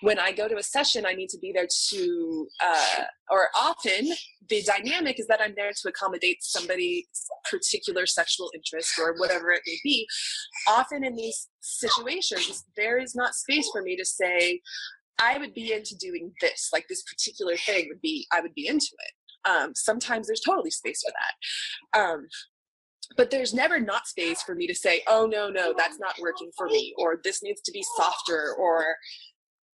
[0.00, 4.08] when I go to a session, I need to be there to, uh, or often
[4.48, 7.06] the dynamic is that I'm there to accommodate somebody's
[7.50, 10.06] particular sexual interest or whatever it may be.
[10.68, 14.60] Often in these situations, there is not space for me to say,
[15.20, 18.68] I would be into doing this, like this particular thing would be, I would be
[18.68, 19.48] into it.
[19.50, 22.00] Um, sometimes there's totally space for that.
[22.00, 22.26] Um,
[23.16, 26.50] but there's never not space for me to say, oh, no, no, that's not working
[26.56, 28.84] for me, or this needs to be softer, or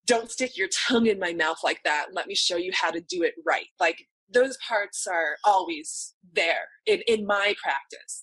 [0.06, 2.08] don't stick your tongue in my mouth like that.
[2.12, 3.66] Let me show you how to do it right.
[3.80, 8.22] Like those parts are always there in, in my practice.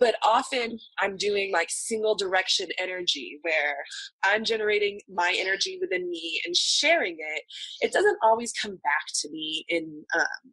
[0.00, 3.76] But often I'm doing like single direction energy where
[4.24, 7.42] I'm generating my energy within me and sharing it.
[7.80, 10.52] It doesn't always come back to me in um,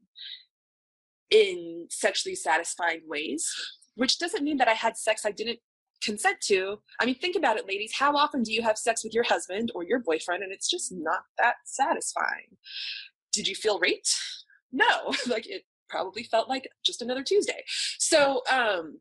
[1.31, 3.47] in sexually satisfying ways,
[3.95, 5.59] which doesn't mean that I had sex I didn't
[6.01, 6.79] consent to.
[6.99, 7.93] I mean, think about it, ladies.
[7.97, 10.91] How often do you have sex with your husband or your boyfriend and it's just
[10.91, 12.57] not that satisfying?
[13.31, 14.15] Did you feel raped?
[14.71, 17.63] No, like it probably felt like just another Tuesday.
[17.97, 18.99] So, um,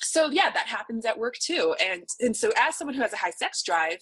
[0.00, 1.74] so yeah, that happens at work too.
[1.84, 3.98] And and so as someone who has a high sex drive,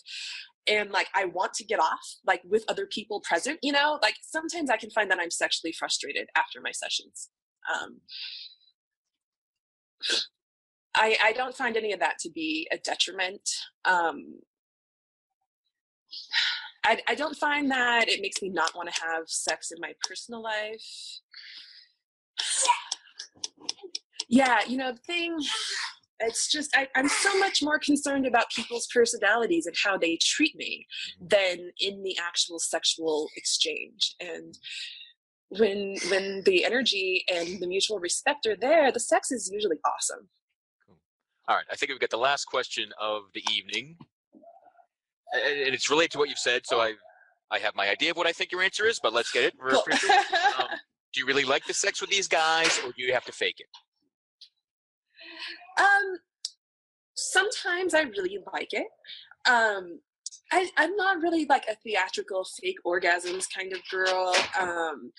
[0.66, 4.16] and like I want to get off like with other people present, you know, like
[4.22, 7.30] sometimes I can find that I'm sexually frustrated after my sessions.
[7.72, 8.00] Um,
[10.96, 13.48] I, I don't find any of that to be a detriment.
[13.84, 14.40] Um,
[16.84, 19.92] I, I don't find that it makes me not want to have sex in my
[20.08, 21.20] personal life.
[24.28, 25.38] Yeah, you know, the thing,
[26.20, 30.56] it's just, I, I'm so much more concerned about people's personalities and how they treat
[30.56, 30.86] me
[31.20, 34.16] than in the actual sexual exchange.
[34.20, 34.56] And
[35.48, 40.28] when when the energy and the mutual respect are there, the sex is usually awesome.
[41.48, 43.96] All right, I think we've got the last question of the evening,
[45.32, 46.66] and it's related to what you've said.
[46.66, 46.94] So I,
[47.50, 49.54] I have my idea of what I think your answer is, but let's get it.
[49.58, 49.82] Cool.
[50.58, 50.68] um,
[51.16, 53.58] Do you really like the sex with these guys, or do you have to fake
[53.58, 53.68] it?
[55.80, 56.18] Um,
[57.14, 58.86] sometimes I really like it.
[59.48, 60.00] Um,
[60.52, 64.34] I, I'm not really like a theatrical fake orgasms kind of girl.
[64.60, 65.10] Um,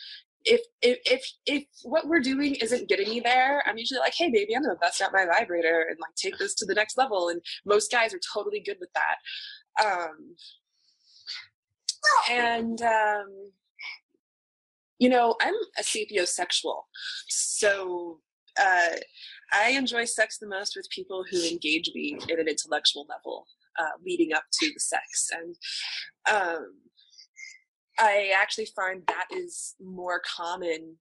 [0.47, 4.31] if if if if what we're doing isn't getting me there, I'm usually like, hey
[4.31, 7.29] baby, I'm gonna bust out my vibrator and like take this to the next level.
[7.29, 9.85] And most guys are totally good with that.
[9.85, 10.35] Um,
[12.31, 13.51] and um,
[14.99, 16.81] you know, I'm a sapiosexual,
[17.27, 18.19] so
[18.59, 18.95] uh,
[19.53, 23.47] I enjoy sex the most with people who engage me at an intellectual level,
[23.77, 25.55] uh, leading up to the sex, and
[26.33, 26.73] um,
[27.99, 30.97] I actually find that is more common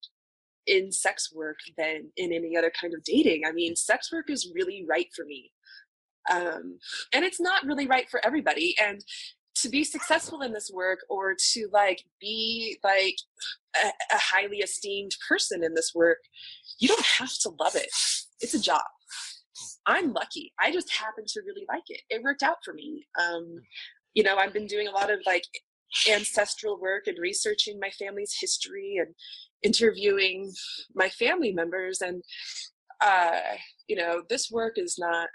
[0.66, 3.42] in sex work than in any other kind of dating.
[3.46, 5.52] I mean, sex work is really right for me.
[6.30, 6.78] Um,
[7.12, 8.74] and it's not really right for everybody.
[8.82, 9.00] And
[9.56, 13.16] to be successful in this work or to like be like
[13.76, 16.18] a, a highly esteemed person in this work,
[16.78, 17.88] you don't have to love it.
[18.40, 18.82] It's a job.
[19.86, 20.52] I'm lucky.
[20.60, 22.02] I just happen to really like it.
[22.10, 23.06] It worked out for me.
[23.20, 23.60] Um,
[24.14, 25.44] you know, I've been doing a lot of like
[26.10, 29.14] ancestral work and researching my family's history and
[29.62, 30.52] interviewing
[30.94, 32.00] my family members.
[32.00, 32.22] And
[33.04, 33.40] uh
[33.88, 35.28] you know this work is not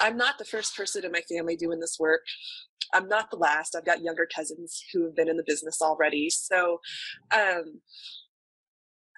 [0.00, 2.22] i'm not the first person in my family doing this work.
[2.94, 3.74] I'm not the last.
[3.74, 6.30] I've got younger cousins who have been in the business already.
[6.30, 6.80] So
[7.34, 7.80] um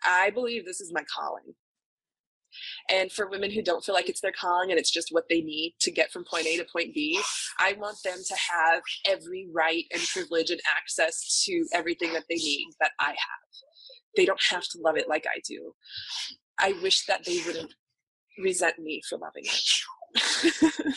[0.05, 1.55] i believe this is my calling
[2.89, 5.40] and for women who don't feel like it's their calling and it's just what they
[5.40, 7.20] need to get from point A to point B,
[7.59, 12.36] I want them to have every right and privilege and access to everything that they
[12.36, 13.16] need that I have.
[14.16, 15.74] They don't have to love it like I do.
[16.59, 17.72] I wish that they wouldn't
[18.39, 20.94] resent me for loving it.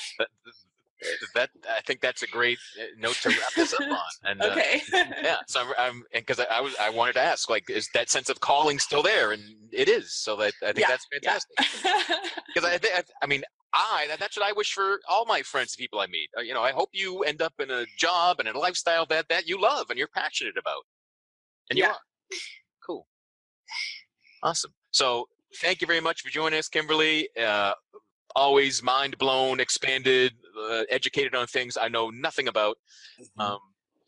[1.36, 3.98] I think that's a great uh, note to wrap this up on.
[4.23, 4.82] And uh, okay.
[5.23, 8.10] yeah, so I'm, I'm because I, I, was I wanted to ask like, is that
[8.10, 9.32] sense of calling still there?
[9.32, 9.41] And
[9.72, 10.14] it is.
[10.14, 11.57] So that I think Yeah, that's fantastic.
[12.53, 15.76] Because I think I mean I that, that's what I wish for all my friends,
[15.76, 16.30] people I meet.
[16.38, 19.30] Uh, you know, I hope you end up in a job and a lifestyle that
[19.30, 20.84] that you love and you're passionate about,
[21.69, 21.91] and you Yeah.
[21.91, 21.99] are.
[22.86, 23.07] Cool.
[24.44, 24.73] Awesome.
[24.91, 25.28] So
[25.61, 27.30] thank you very much for joining us, Kimberly.
[27.40, 27.73] Uh,
[28.36, 30.34] always mind blown, expanded,
[30.70, 32.78] uh, educated on things I know nothing about.
[33.38, 33.60] Um,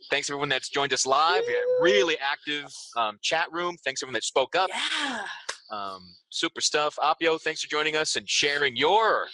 [0.10, 1.44] thanks everyone that's joined us live.
[1.48, 3.76] We really active um, chat room.
[3.84, 4.70] Thanks everyone that spoke up.
[4.70, 5.26] yeah.
[5.72, 6.98] Um, super stuff.
[7.02, 9.28] Appio, thanks for joining us and sharing your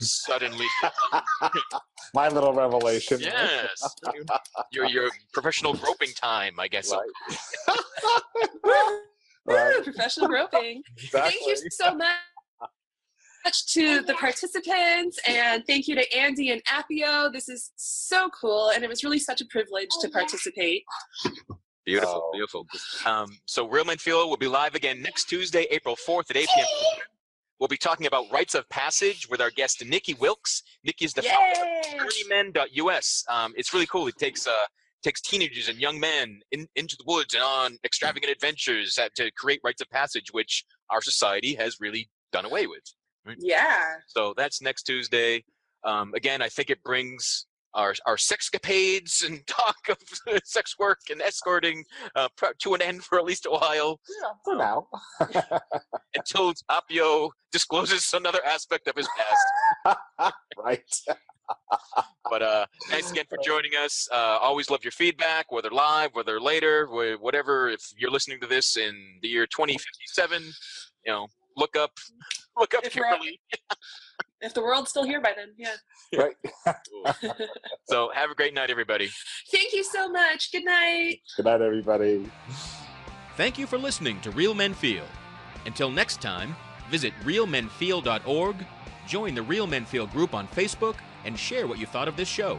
[0.00, 0.66] suddenly
[2.14, 3.20] My little revelation.
[3.20, 3.82] yes
[4.72, 6.58] your your professional groping time.
[6.58, 6.92] I guess.
[6.92, 7.38] Right.
[9.46, 9.84] right.
[9.84, 10.82] Professional groping.
[10.96, 11.38] Exactly.
[11.44, 12.16] Thank you so much
[13.44, 17.32] to the participants and thank you to Andy and Appio.
[17.32, 20.84] This is so cool and it was really such a privilege to participate.
[21.86, 22.30] Beautiful, Oh.
[22.32, 22.66] beautiful.
[23.06, 26.48] Um, so Real Men Feel will be live again next Tuesday, April 4th at 8
[26.54, 26.66] p.m.
[27.58, 30.62] We'll be talking about rites of passage with our guest Nikki Wilkes.
[30.84, 32.08] Nikki is the founder of
[32.54, 33.24] journeymen.us.
[33.28, 34.06] Um, it's really cool.
[34.08, 34.52] It takes uh,
[35.02, 39.30] takes teenagers and young men in, into the woods and on extravagant adventures uh, to
[39.32, 42.82] create rites of passage, which our society has really done away with.
[43.38, 43.94] Yeah.
[44.06, 45.44] So that's next Tuesday.
[45.84, 49.98] Um, again, I think it brings our our sexcapades and talk of
[50.44, 51.84] sex work and escorting
[52.16, 52.28] uh,
[52.58, 54.88] to an end for at least a while Yeah, for now.
[56.16, 59.96] until Appio discloses another aspect of his past.
[60.58, 60.82] right.
[62.30, 64.08] But uh, thanks again for joining us.
[64.12, 66.86] Uh, always love your feedback, whether live, whether later,
[67.18, 67.68] whatever.
[67.68, 70.42] If you're listening to this in the year 2057,
[71.06, 71.92] you know, look up,
[72.58, 73.40] look up If Kimberly.
[74.42, 75.76] If the world's still here by then, yeah.
[76.18, 76.36] Right.
[77.84, 79.10] So have a great night, everybody.
[79.50, 80.50] Thank you so much.
[80.50, 81.20] Good night.
[81.36, 82.30] Good night, everybody.
[83.36, 85.04] Thank you for listening to Real Men Feel.
[85.66, 86.56] Until next time,
[86.88, 88.56] visit realmenfeel.org,
[89.06, 92.28] join the Real Men Feel group on Facebook, and share what you thought of this
[92.28, 92.58] show.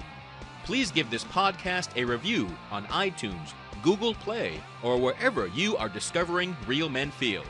[0.66, 6.56] Please give this podcast a review on iTunes, Google Play, or wherever you are discovering
[6.68, 7.44] Real Men Feel.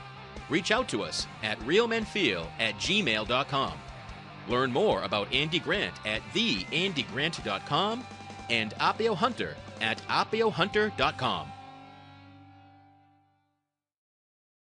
[0.51, 3.73] Reach out to us at realmenfeel at gmail.com.
[4.49, 8.03] Learn more about Andy Grant at theandygrant.com
[8.49, 11.47] and Appio Hunter at apiohunter.com.